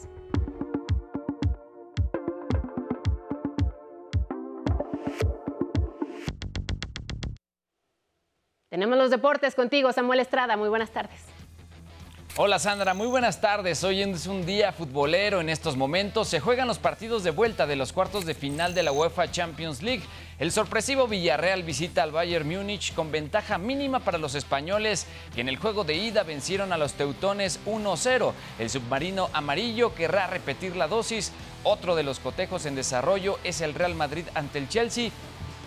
Tenemos 8.69 8.99
los 8.99 9.11
deportes 9.11 9.55
contigo, 9.55 9.91
Samuel 9.95 10.21
Estrada. 10.21 10.59
Muy 10.59 10.69
buenas 10.69 10.91
tardes. 10.91 11.23
Hola 12.37 12.59
Sandra, 12.59 12.93
muy 12.93 13.07
buenas 13.07 13.41
tardes. 13.41 13.83
Hoy 13.83 14.03
es 14.03 14.27
un 14.27 14.45
día 14.45 14.73
futbolero 14.73 15.41
en 15.41 15.49
estos 15.49 15.75
momentos. 15.75 16.29
Se 16.29 16.39
juegan 16.39 16.69
los 16.69 16.79
partidos 16.79 17.25
de 17.25 17.31
vuelta 17.31 17.67
de 17.67 17.77
los 17.77 17.95
cuartos 17.95 18.27
de 18.27 18.35
final 18.35 18.75
de 18.75 18.83
la 18.83 18.93
UEFA 18.93 19.31
Champions 19.31 19.83
League. 19.83 20.03
El 20.39 20.53
sorpresivo 20.53 21.09
Villarreal 21.09 21.63
visita 21.63 22.03
al 22.03 22.13
Bayern 22.13 22.47
Múnich 22.47 22.95
con 22.95 23.11
ventaja 23.11 23.57
mínima 23.57 24.01
para 24.01 24.19
los 24.19 24.35
españoles 24.35 25.07
que 25.35 25.41
en 25.41 25.49
el 25.49 25.57
juego 25.57 25.85
de 25.85 25.95
ida 25.95 26.23
vencieron 26.23 26.73
a 26.75 26.79
los 26.79 26.93
teutones 26.93 27.59
1-0. 27.65 28.33
El 28.59 28.69
submarino 28.69 29.31
amarillo 29.33 29.95
querrá 29.95 30.27
repetir 30.27 30.77
la 30.77 30.89
dosis. 30.89 31.33
Otro 31.65 31.97
de 31.97 32.03
los 32.03 32.21
cotejos 32.21 32.67
en 32.67 32.75
desarrollo 32.75 33.39
es 33.45 33.63
el 33.63 33.73
Real 33.73 33.95
Madrid 33.95 34.27
ante 34.35 34.59
el 34.59 34.69
Chelsea 34.69 35.11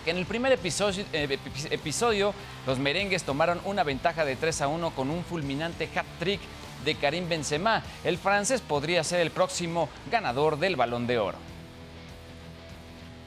que 0.04 0.12
en 0.12 0.18
el 0.18 0.26
primer 0.26 0.52
episodio, 0.52 1.06
eh, 1.14 1.38
episodio, 1.70 2.34
los 2.66 2.80
merengues 2.80 3.24
tomaron 3.24 3.62
una 3.66 3.84
ventaja 3.84 4.26
de 4.26 4.36
3 4.36 4.62
a 4.62 4.68
1 4.68 4.92
con 4.92 5.10
un 5.10 5.24
fulminante 5.24 5.90
hat-trick 5.94 6.40
de 6.84 6.96
Karim 6.96 7.30
Benzema. 7.30 7.84
El 8.04 8.18
francés 8.18 8.62
podría 8.62 9.04
ser 9.04 9.20
el 9.22 9.32
próximo 9.32 9.90
ganador 10.10 10.58
del 10.60 10.76
Balón 10.76 11.08
de 11.08 11.20
Oro. 11.20 11.38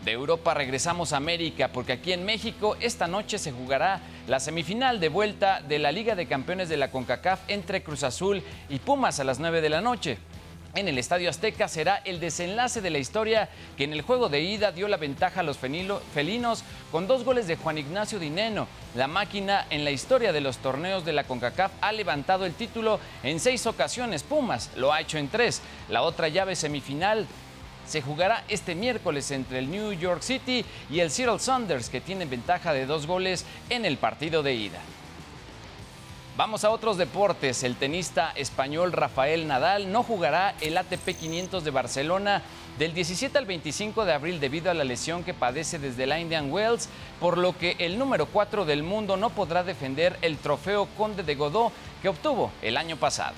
De 0.04 0.12
Europa 0.12 0.52
regresamos 0.52 1.14
a 1.14 1.16
América 1.16 1.68
porque 1.68 1.92
aquí 1.92 2.12
en 2.12 2.26
México 2.26 2.76
esta 2.80 3.06
noche 3.06 3.38
se 3.38 3.52
jugará 3.52 4.00
la 4.26 4.38
semifinal 4.38 5.00
de 5.00 5.08
vuelta 5.08 5.62
de 5.62 5.78
la 5.78 5.92
Liga 5.92 6.14
de 6.14 6.26
Campeones 6.26 6.68
de 6.68 6.76
la 6.76 6.90
CONCACAF 6.90 7.40
entre 7.48 7.82
Cruz 7.82 8.02
Azul 8.02 8.42
y 8.68 8.80
Pumas 8.80 9.18
a 9.18 9.24
las 9.24 9.38
9 9.38 9.62
de 9.62 9.70
la 9.70 9.80
noche. 9.80 10.18
En 10.74 10.88
el 10.88 10.98
Estadio 10.98 11.30
Azteca 11.30 11.68
será 11.68 12.00
el 12.04 12.20
desenlace 12.20 12.80
de 12.80 12.90
la 12.90 12.98
historia 12.98 13.48
que 13.76 13.84
en 13.84 13.92
el 13.92 14.02
juego 14.02 14.28
de 14.28 14.40
ida 14.40 14.72
dio 14.72 14.88
la 14.88 14.96
ventaja 14.96 15.40
a 15.40 15.42
los 15.42 15.58
felinos 15.58 16.64
con 16.90 17.06
dos 17.06 17.24
goles 17.24 17.46
de 17.46 17.56
Juan 17.56 17.78
Ignacio 17.78 18.18
Dineno. 18.18 18.66
La 18.94 19.06
máquina 19.06 19.66
en 19.70 19.84
la 19.84 19.90
historia 19.90 20.32
de 20.32 20.40
los 20.40 20.58
torneos 20.58 21.04
de 21.04 21.12
la 21.12 21.24
CONCACAF 21.24 21.72
ha 21.80 21.92
levantado 21.92 22.44
el 22.44 22.54
título 22.54 22.98
en 23.22 23.40
seis 23.40 23.66
ocasiones. 23.66 24.22
Pumas 24.22 24.70
lo 24.76 24.92
ha 24.92 25.00
hecho 25.00 25.18
en 25.18 25.28
tres. 25.28 25.62
La 25.88 26.02
otra 26.02 26.28
llave 26.28 26.56
semifinal 26.56 27.26
se 27.86 28.02
jugará 28.02 28.44
este 28.48 28.74
miércoles 28.74 29.30
entre 29.30 29.58
el 29.58 29.70
New 29.70 29.92
York 29.92 30.22
City 30.22 30.64
y 30.90 31.00
el 31.00 31.10
Seattle 31.10 31.38
Saunders, 31.38 31.90
que 31.90 32.00
tienen 32.00 32.30
ventaja 32.30 32.72
de 32.72 32.86
dos 32.86 33.06
goles 33.06 33.44
en 33.70 33.84
el 33.84 33.98
partido 33.98 34.42
de 34.42 34.54
ida. 34.54 34.80
Vamos 36.36 36.64
a 36.64 36.70
otros 36.70 36.96
deportes. 36.96 37.62
El 37.62 37.76
tenista 37.76 38.32
español 38.34 38.90
Rafael 38.90 39.46
Nadal 39.46 39.92
no 39.92 40.02
jugará 40.02 40.56
el 40.60 40.76
ATP 40.76 41.10
500 41.16 41.62
de 41.62 41.70
Barcelona 41.70 42.42
del 42.76 42.92
17 42.92 43.38
al 43.38 43.46
25 43.46 44.04
de 44.04 44.14
abril 44.14 44.40
debido 44.40 44.68
a 44.68 44.74
la 44.74 44.82
lesión 44.82 45.22
que 45.22 45.32
padece 45.32 45.78
desde 45.78 46.08
la 46.08 46.18
Indian 46.18 46.50
Wells, 46.50 46.88
por 47.20 47.38
lo 47.38 47.56
que 47.56 47.76
el 47.78 48.00
número 48.00 48.26
4 48.26 48.64
del 48.64 48.82
mundo 48.82 49.16
no 49.16 49.30
podrá 49.30 49.62
defender 49.62 50.18
el 50.22 50.36
trofeo 50.38 50.88
Conde 50.96 51.22
de 51.22 51.36
Godó 51.36 51.70
que 52.02 52.08
obtuvo 52.08 52.50
el 52.62 52.78
año 52.78 52.96
pasado. 52.96 53.36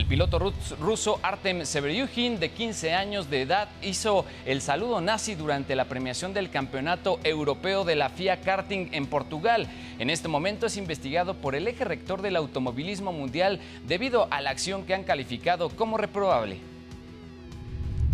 El 0.00 0.06
piloto 0.06 0.38
ruso 0.80 1.20
Artem 1.22 1.66
Severyuhin, 1.66 2.40
de 2.40 2.50
15 2.52 2.94
años 2.94 3.28
de 3.28 3.42
edad, 3.42 3.68
hizo 3.82 4.24
el 4.46 4.62
saludo 4.62 5.02
nazi 5.02 5.34
durante 5.34 5.76
la 5.76 5.84
premiación 5.84 6.32
del 6.32 6.48
Campeonato 6.48 7.20
Europeo 7.22 7.84
de 7.84 7.96
la 7.96 8.08
FIA 8.08 8.40
Karting 8.40 8.88
en 8.92 9.06
Portugal. 9.06 9.68
En 9.98 10.08
este 10.08 10.26
momento 10.26 10.64
es 10.64 10.78
investigado 10.78 11.34
por 11.34 11.54
el 11.54 11.68
eje 11.68 11.84
rector 11.84 12.22
del 12.22 12.36
automovilismo 12.36 13.12
mundial 13.12 13.60
debido 13.86 14.26
a 14.30 14.40
la 14.40 14.48
acción 14.48 14.86
que 14.86 14.94
han 14.94 15.04
calificado 15.04 15.68
como 15.68 15.98
reprobable. 15.98 16.56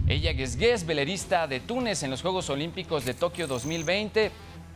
Ella 0.09 0.35
Gesges, 0.35 0.87
velerista 0.87 1.46
de 1.46 1.61
Túnez 1.61 2.03
en 2.03 2.11
los 2.11 2.20
Juegos 2.20 2.51
Olímpicos 2.51 3.05
de 3.05 3.14
Tokio 3.14 3.46
2020, 3.46 4.33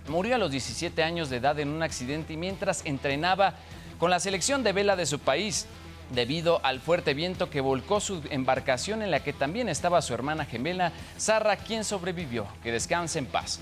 murió 0.06 0.36
a 0.36 0.38
los 0.38 0.52
17 0.52 1.02
años 1.02 1.28
de 1.28 1.38
edad 1.38 1.58
en 1.58 1.70
un 1.70 1.82
accidente 1.82 2.36
mientras 2.36 2.86
entrenaba 2.86 3.56
con 3.98 4.10
la 4.10 4.20
selección 4.20 4.62
de 4.62 4.72
vela 4.72 4.94
de 4.94 5.06
su 5.06 5.18
país 5.18 5.66
debido 6.10 6.60
al 6.64 6.80
fuerte 6.80 7.14
viento 7.14 7.50
que 7.50 7.60
volcó 7.60 8.00
su 8.00 8.22
embarcación 8.30 9.02
en 9.02 9.10
la 9.10 9.22
que 9.22 9.32
también 9.32 9.68
estaba 9.68 10.02
su 10.02 10.14
hermana 10.14 10.44
gemela, 10.44 10.92
Sarra, 11.16 11.56
quien 11.56 11.84
sobrevivió. 11.84 12.46
Que 12.62 12.72
descanse 12.72 13.18
en 13.18 13.26
paz. 13.26 13.60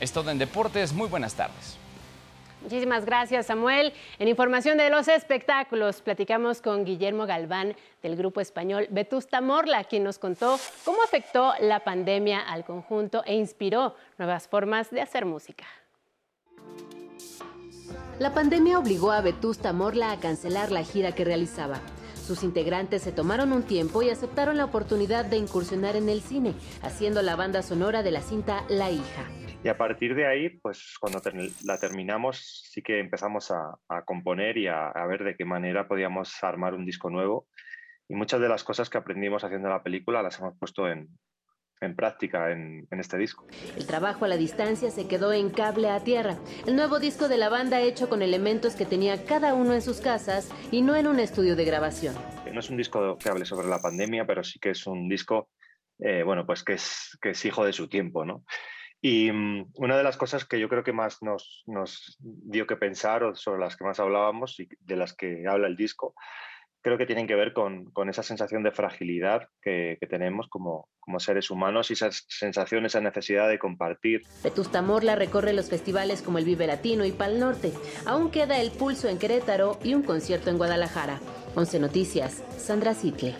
Es 0.00 0.12
todo 0.12 0.30
en 0.30 0.38
Deportes. 0.38 0.92
Muy 0.92 1.08
buenas 1.08 1.34
tardes. 1.34 1.78
Muchísimas 2.62 3.04
gracias, 3.04 3.46
Samuel. 3.46 3.92
En 4.20 4.28
información 4.28 4.78
de 4.78 4.88
los 4.88 5.08
espectáculos, 5.08 6.00
platicamos 6.00 6.62
con 6.62 6.84
Guillermo 6.84 7.26
Galván 7.26 7.74
del 8.02 8.16
grupo 8.16 8.40
español 8.40 8.86
Vetusta 8.90 9.40
Morla, 9.40 9.82
quien 9.84 10.04
nos 10.04 10.20
contó 10.20 10.58
cómo 10.84 11.02
afectó 11.02 11.54
la 11.60 11.80
pandemia 11.80 12.40
al 12.40 12.64
conjunto 12.64 13.24
e 13.26 13.34
inspiró 13.34 13.96
nuevas 14.16 14.46
formas 14.46 14.90
de 14.90 15.00
hacer 15.00 15.24
música. 15.24 15.64
La 18.18 18.34
pandemia 18.34 18.78
obligó 18.78 19.10
a 19.10 19.20
Vetusta 19.20 19.72
Morla 19.72 20.12
a 20.12 20.20
cancelar 20.20 20.70
la 20.70 20.84
gira 20.84 21.12
que 21.12 21.24
realizaba. 21.24 21.80
Sus 22.14 22.44
integrantes 22.44 23.02
se 23.02 23.10
tomaron 23.10 23.52
un 23.52 23.64
tiempo 23.64 24.02
y 24.02 24.10
aceptaron 24.10 24.56
la 24.56 24.66
oportunidad 24.66 25.24
de 25.24 25.38
incursionar 25.38 25.96
en 25.96 26.08
el 26.08 26.20
cine, 26.20 26.54
haciendo 26.82 27.22
la 27.22 27.36
banda 27.36 27.62
sonora 27.62 28.02
de 28.02 28.12
la 28.12 28.20
cinta 28.20 28.64
La 28.68 28.90
hija. 28.90 29.28
Y 29.64 29.68
a 29.68 29.78
partir 29.78 30.14
de 30.14 30.26
ahí, 30.26 30.50
pues 30.60 30.96
cuando 31.00 31.20
la 31.64 31.78
terminamos, 31.78 32.62
sí 32.70 32.82
que 32.82 33.00
empezamos 33.00 33.50
a, 33.50 33.78
componer 34.04 34.58
y 34.58 34.66
a, 34.68 34.88
a, 34.88 35.06
ver 35.06 35.24
de 35.24 35.36
qué 35.36 35.44
manera 35.44 35.88
podíamos 35.88 36.42
armar 36.44 36.74
un 36.74 36.84
disco 36.84 37.10
nuevo. 37.10 37.48
Y 38.08 38.14
muchas 38.14 38.40
de 38.40 38.48
las 38.48 38.62
cosas 38.62 38.90
que 38.90 38.98
aprendimos 38.98 39.42
haciendo 39.42 39.68
la 39.68 39.82
película 39.82 40.22
las 40.22 40.38
hemos 40.38 40.56
puesto 40.58 40.88
en, 40.88 41.08
en 41.82 41.96
práctica 41.96 42.50
en, 42.50 42.86
este 42.90 43.18
disco. 43.18 43.46
El 43.76 43.86
trabajo 43.86 44.24
a 44.24 44.28
la 44.28 44.36
distancia 44.36 44.90
se 44.90 45.08
quedó 45.08 45.32
en 45.32 45.50
cable 45.50 45.90
a 45.90 46.00
tierra. 46.00 46.38
El 46.66 46.76
nuevo 46.76 46.98
disco 46.98 47.28
de 47.28 47.36
la 47.36 47.48
banda 47.48 47.80
hecho 47.80 48.08
con 48.08 48.22
elementos 48.22 48.74
que 48.74 48.86
tenía 48.86 49.24
cada 49.24 49.54
uno 49.54 49.74
en 49.74 49.82
sus 49.82 50.00
casas 50.00 50.50
y 50.70 50.82
no 50.82 50.96
en 50.96 51.06
un 51.06 51.18
estudio 51.18 51.56
de 51.56 51.64
grabación. 51.64 52.14
No 52.52 52.60
es 52.60 52.70
un 52.70 52.76
disco 52.76 53.16
que 53.18 53.28
hable 53.28 53.44
sobre 53.44 53.68
la 53.68 53.80
pandemia, 53.80 54.26
pero 54.26 54.44
sí 54.44 54.58
que 54.58 54.70
es 54.70 54.86
un 54.86 55.08
disco, 55.08 55.50
eh, 55.98 56.22
bueno, 56.22 56.46
pues 56.46 56.62
que 56.62 56.74
es, 56.74 57.18
que 57.20 57.30
es 57.30 57.44
hijo 57.44 57.64
de 57.64 57.72
su 57.72 57.88
tiempo, 57.88 58.24
¿no? 58.24 58.44
Y 59.00 59.32
mm, 59.32 59.72
una 59.74 59.96
de 59.96 60.04
las 60.04 60.16
cosas 60.16 60.44
que 60.44 60.60
yo 60.60 60.68
creo 60.68 60.84
que 60.84 60.92
más 60.92 61.22
nos, 61.22 61.64
nos 61.66 62.16
dio 62.20 62.66
que 62.66 62.76
pensar 62.76 63.24
o 63.24 63.34
sobre 63.34 63.60
las 63.60 63.76
que 63.76 63.84
más 63.84 63.98
hablábamos 63.98 64.60
y 64.60 64.68
de 64.80 64.96
las 64.96 65.14
que 65.14 65.44
habla 65.48 65.66
el 65.66 65.76
disco 65.76 66.14
creo 66.82 66.98
que 66.98 67.06
tienen 67.06 67.26
que 67.26 67.34
ver 67.34 67.52
con, 67.52 67.86
con 67.92 68.10
esa 68.10 68.22
sensación 68.22 68.62
de 68.62 68.72
fragilidad 68.72 69.48
que, 69.62 69.96
que 70.00 70.06
tenemos 70.06 70.48
como, 70.48 70.88
como, 71.00 71.20
seres 71.20 71.50
humanos 71.50 71.90
y 71.90 71.94
esa 71.94 72.10
sensación, 72.10 72.84
esa 72.84 73.00
necesidad 73.00 73.48
de 73.48 73.58
compartir. 73.58 74.22
Vetusta 74.42 74.82
Morla 74.82 75.14
recorre 75.16 75.52
los 75.52 75.70
festivales 75.70 76.22
como 76.22 76.38
el 76.38 76.44
Vive 76.44 76.66
Latino 76.66 77.04
y 77.04 77.12
Pal 77.12 77.38
Norte. 77.38 77.72
Aún 78.04 78.30
queda 78.30 78.60
el 78.60 78.72
pulso 78.72 79.08
en 79.08 79.18
Querétaro 79.18 79.78
y 79.82 79.94
un 79.94 80.02
concierto 80.02 80.50
en 80.50 80.58
Guadalajara. 80.58 81.20
11 81.54 81.78
Noticias, 81.78 82.44
Sandra 82.58 82.94
Sitle. 82.94 83.34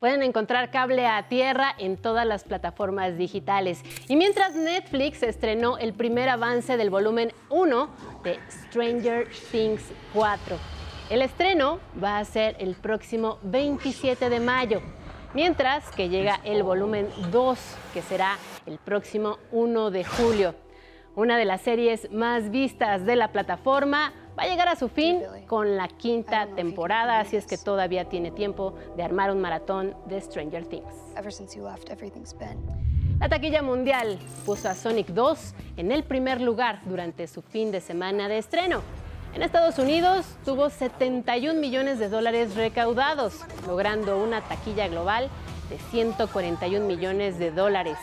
Pueden 0.00 0.22
encontrar 0.22 0.70
cable 0.70 1.06
a 1.06 1.28
tierra 1.28 1.74
en 1.78 1.98
todas 1.98 2.26
las 2.26 2.44
plataformas 2.44 3.18
digitales. 3.18 3.82
Y 4.08 4.16
mientras 4.16 4.54
Netflix 4.54 5.22
estrenó 5.22 5.76
el 5.76 5.92
primer 5.92 6.30
avance 6.30 6.78
del 6.78 6.88
volumen 6.88 7.32
1 7.50 7.90
de 8.24 8.38
Stranger 8.48 9.28
Things 9.52 9.92
4. 10.14 10.79
El 11.10 11.22
estreno 11.22 11.80
va 12.00 12.20
a 12.20 12.24
ser 12.24 12.54
el 12.60 12.76
próximo 12.76 13.38
27 13.42 14.30
de 14.30 14.38
mayo, 14.38 14.80
mientras 15.34 15.90
que 15.90 16.08
llega 16.08 16.40
el 16.44 16.62
volumen 16.62 17.08
2, 17.32 17.58
que 17.92 18.00
será 18.00 18.38
el 18.64 18.78
próximo 18.78 19.38
1 19.50 19.90
de 19.90 20.04
julio. 20.04 20.54
Una 21.16 21.36
de 21.36 21.46
las 21.46 21.62
series 21.62 22.12
más 22.12 22.50
vistas 22.50 23.04
de 23.06 23.16
la 23.16 23.32
plataforma 23.32 24.12
va 24.38 24.44
a 24.44 24.46
llegar 24.46 24.68
a 24.68 24.76
su 24.76 24.88
fin 24.88 25.20
con 25.48 25.76
la 25.76 25.88
quinta 25.88 26.46
temporada, 26.54 27.18
así 27.18 27.34
es 27.34 27.44
que 27.44 27.58
todavía 27.58 28.04
tiene 28.04 28.30
tiempo 28.30 28.76
de 28.96 29.02
armar 29.02 29.32
un 29.32 29.40
maratón 29.40 29.96
de 30.06 30.20
Stranger 30.20 30.64
Things. 30.66 30.94
La 33.18 33.28
taquilla 33.28 33.62
mundial 33.62 34.16
puso 34.46 34.68
a 34.68 34.76
Sonic 34.76 35.08
2 35.08 35.54
en 35.76 35.90
el 35.90 36.04
primer 36.04 36.40
lugar 36.40 36.82
durante 36.84 37.26
su 37.26 37.42
fin 37.42 37.72
de 37.72 37.80
semana 37.80 38.28
de 38.28 38.38
estreno. 38.38 38.80
En 39.32 39.44
Estados 39.44 39.78
Unidos 39.78 40.26
tuvo 40.44 40.70
71 40.70 41.60
millones 41.60 42.00
de 42.00 42.08
dólares 42.08 42.56
recaudados, 42.56 43.34
logrando 43.66 44.18
una 44.18 44.40
taquilla 44.40 44.88
global 44.88 45.30
de 45.68 45.78
141 45.90 46.84
millones 46.84 47.38
de 47.38 47.52
dólares. 47.52 47.96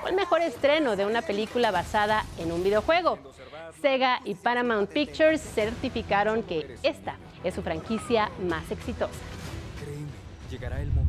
Fue 0.00 0.10
el 0.10 0.16
mejor 0.16 0.40
estreno 0.40 0.94
de 0.94 1.04
una 1.04 1.22
película 1.22 1.72
basada 1.72 2.24
en 2.38 2.52
un 2.52 2.62
videojuego. 2.62 3.18
Sega 3.82 4.20
y 4.24 4.36
Paramount 4.36 4.88
Pictures 4.88 5.40
certificaron 5.40 6.44
que 6.44 6.76
esta 6.84 7.16
es 7.42 7.54
su 7.54 7.62
franquicia 7.62 8.30
más 8.48 8.70
exitosa. 8.70 9.18
Llegará 10.48 10.80
el 10.80 10.90
momento 10.90 11.07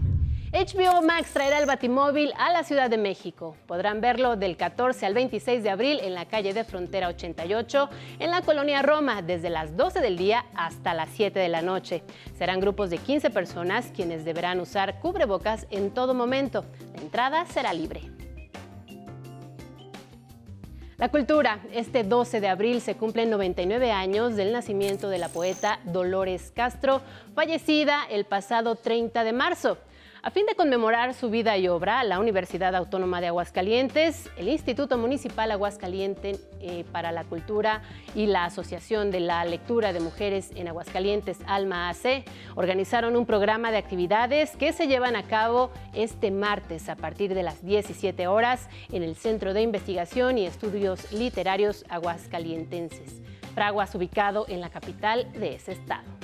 HBO 0.51 1.03
Max 1.03 1.31
traerá 1.31 1.59
el 1.59 1.67
Batimóvil 1.67 2.33
a 2.35 2.51
la 2.51 2.63
Ciudad 2.63 2.89
de 2.89 2.97
México. 2.97 3.55
Podrán 3.67 4.01
verlo 4.01 4.35
del 4.35 4.57
14 4.57 5.05
al 5.05 5.13
26 5.13 5.61
de 5.61 5.69
abril 5.69 5.99
en 6.01 6.15
la 6.15 6.25
calle 6.25 6.55
de 6.55 6.63
Frontera 6.63 7.07
88, 7.07 7.87
en 8.17 8.31
la 8.31 8.41
colonia 8.41 8.81
Roma, 8.81 9.21
desde 9.21 9.51
las 9.51 9.77
12 9.77 10.01
del 10.01 10.17
día 10.17 10.47
hasta 10.55 10.95
las 10.95 11.09
7 11.11 11.37
de 11.37 11.49
la 11.49 11.61
noche. 11.61 12.01
Serán 12.35 12.61
grupos 12.61 12.89
de 12.89 12.97
15 12.97 13.29
personas 13.29 13.91
quienes 13.95 14.25
deberán 14.25 14.59
usar 14.59 14.99
cubrebocas 14.99 15.67
en 15.69 15.91
todo 15.91 16.15
momento. 16.15 16.65
La 16.95 17.01
entrada 17.03 17.45
será 17.45 17.71
libre. 17.71 18.01
La 20.97 21.09
cultura. 21.09 21.59
Este 21.71 22.03
12 22.03 22.41
de 22.41 22.47
abril 22.47 22.81
se 22.81 22.95
cumplen 22.95 23.29
99 23.29 23.91
años 23.91 24.35
del 24.35 24.51
nacimiento 24.51 25.09
de 25.09 25.19
la 25.19 25.29
poeta 25.29 25.79
Dolores 25.85 26.51
Castro, 26.55 27.01
fallecida 27.35 28.03
el 28.09 28.25
pasado 28.25 28.75
30 28.75 29.23
de 29.23 29.31
marzo. 29.31 29.77
A 30.21 30.31
fin 30.31 30.45
de 30.45 30.55
conmemorar 30.55 31.13
su 31.13 31.29
vida 31.29 31.57
y 31.57 31.69
obra, 31.69 32.03
la 32.03 32.19
Universidad 32.19 32.75
Autónoma 32.75 33.21
de 33.21 33.27
Aguascalientes, 33.27 34.29
el 34.35 34.49
Instituto 34.49 34.97
Municipal 34.97 35.49
Aguascalientes 35.49 36.45
eh, 36.59 36.83
para 36.91 37.13
la 37.13 37.23
Cultura 37.23 37.83
y 38.15 38.25
la 38.25 38.43
Asociación 38.43 39.11
de 39.11 39.21
la 39.21 39.45
Lectura 39.45 39.93
de 39.93 40.01
Mujeres 40.01 40.51
en 40.55 40.67
Aguascalientes, 40.67 41.37
Alma 41.47 41.87
AC, 41.87 42.25
organizaron 42.55 43.15
un 43.15 43.25
programa 43.25 43.71
de 43.71 43.77
actividades 43.77 44.57
que 44.57 44.73
se 44.73 44.87
llevan 44.87 45.15
a 45.15 45.23
cabo 45.23 45.71
este 45.93 46.31
martes 46.31 46.89
a 46.89 46.97
partir 46.97 47.33
de 47.33 47.43
las 47.43 47.63
17 47.63 48.27
horas 48.27 48.67
en 48.91 49.03
el 49.03 49.15
Centro 49.15 49.53
de 49.53 49.61
Investigación 49.61 50.37
y 50.37 50.45
Estudios 50.45 51.13
Literarios 51.13 51.85
Aguascalientenses, 51.87 53.21
Fraguas 53.55 53.95
ubicado 53.95 54.45
en 54.49 54.59
la 54.59 54.69
capital 54.69 55.31
de 55.31 55.55
ese 55.55 55.71
estado. 55.71 56.18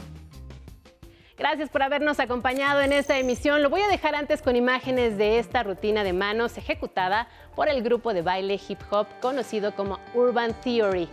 Gracias 1.37 1.69
por 1.69 1.83
habernos 1.83 2.21
acompañado 2.21 2.79
en 2.79 2.93
esta 2.93 3.19
emisión. 3.19 3.61
Lo 3.61 3.69
voy 3.69 3.81
a 3.81 3.89
dejar 3.89 4.15
antes 4.15 4.41
con 4.41 4.55
imágenes 4.55 5.17
de 5.17 5.37
esta 5.37 5.63
rutina 5.63 6.05
de 6.05 6.13
manos 6.13 6.57
ejecutada 6.57 7.27
por 7.55 7.67
el 7.67 7.83
grupo 7.83 8.13
de 8.13 8.21
baile 8.21 8.57
hip 8.67 8.79
hop 8.89 9.05
conocido 9.19 9.75
como 9.75 9.99
Urban 10.13 10.53
Theory. 10.61 11.09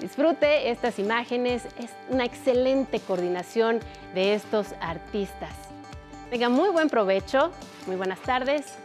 Disfrute 0.00 0.70
estas 0.70 0.98
imágenes, 0.98 1.66
es 1.78 1.90
una 2.08 2.24
excelente 2.24 3.00
coordinación 3.00 3.80
de 4.14 4.32
estos 4.32 4.68
artistas. 4.80 5.52
Tenga 6.30 6.48
muy 6.48 6.70
buen 6.70 6.88
provecho, 6.88 7.52
muy 7.86 7.96
buenas 7.96 8.20
tardes 8.20 8.78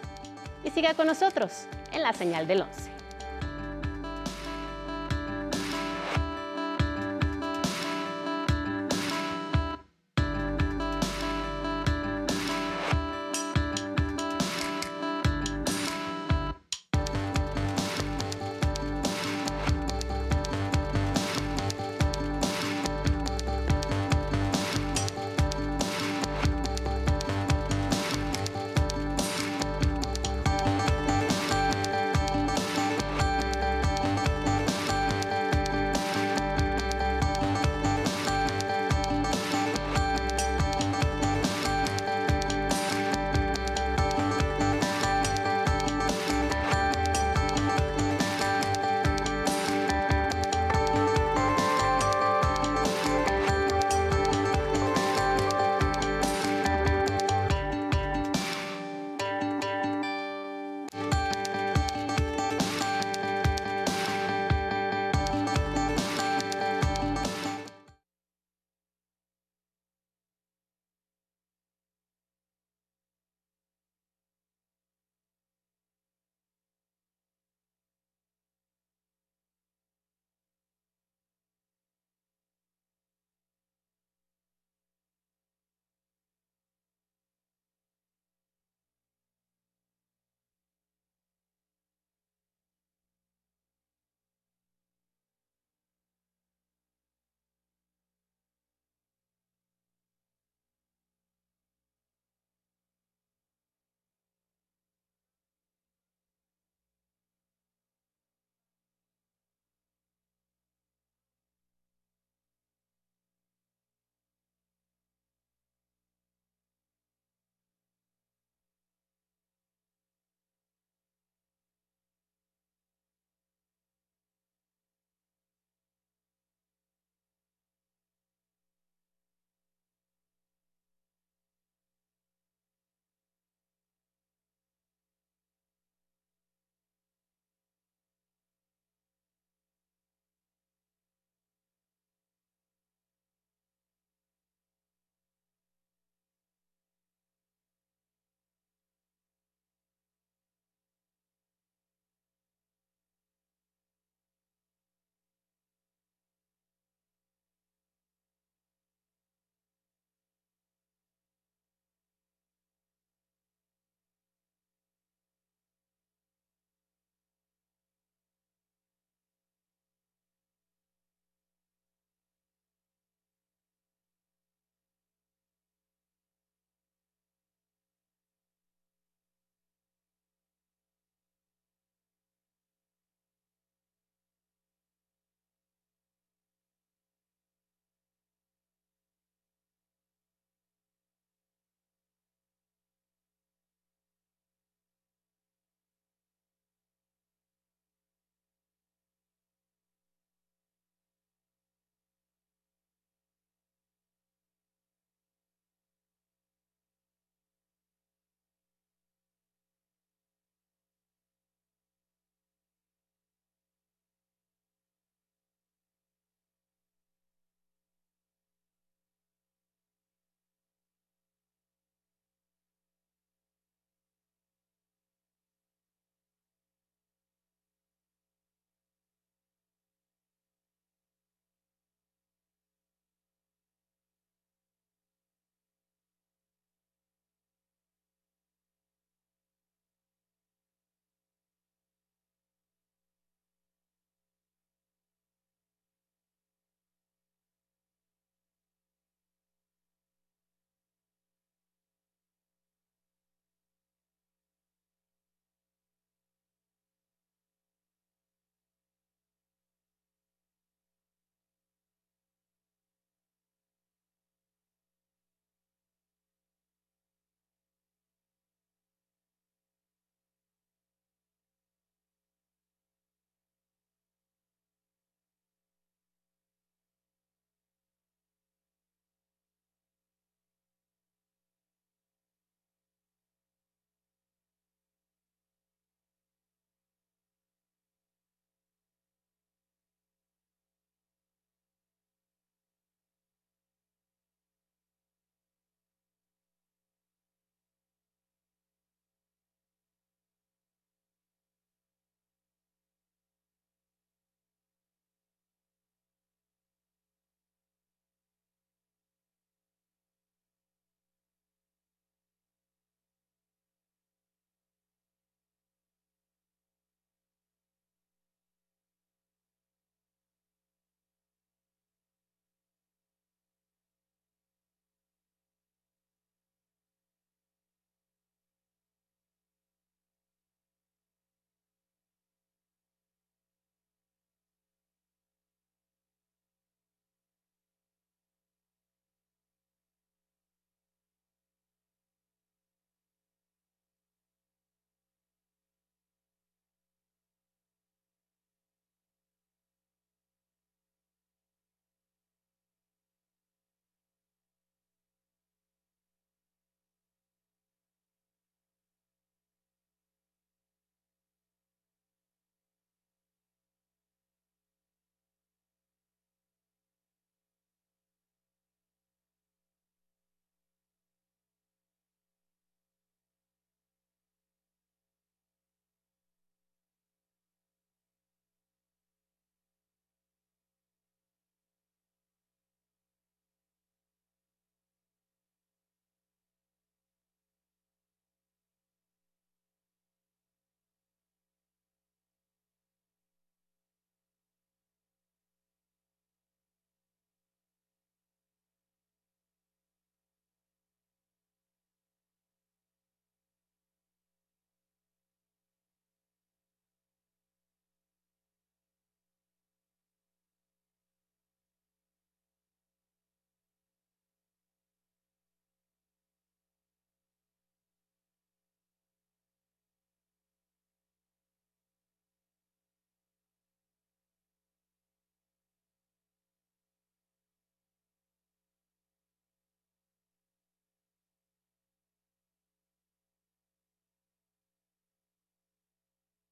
y 0.65 0.71
siga 0.71 0.93
con 0.93 1.07
nosotros 1.07 1.67
en 1.93 2.03
la 2.03 2.11
señal 2.11 2.47
del 2.47 2.63
11. 2.63 2.94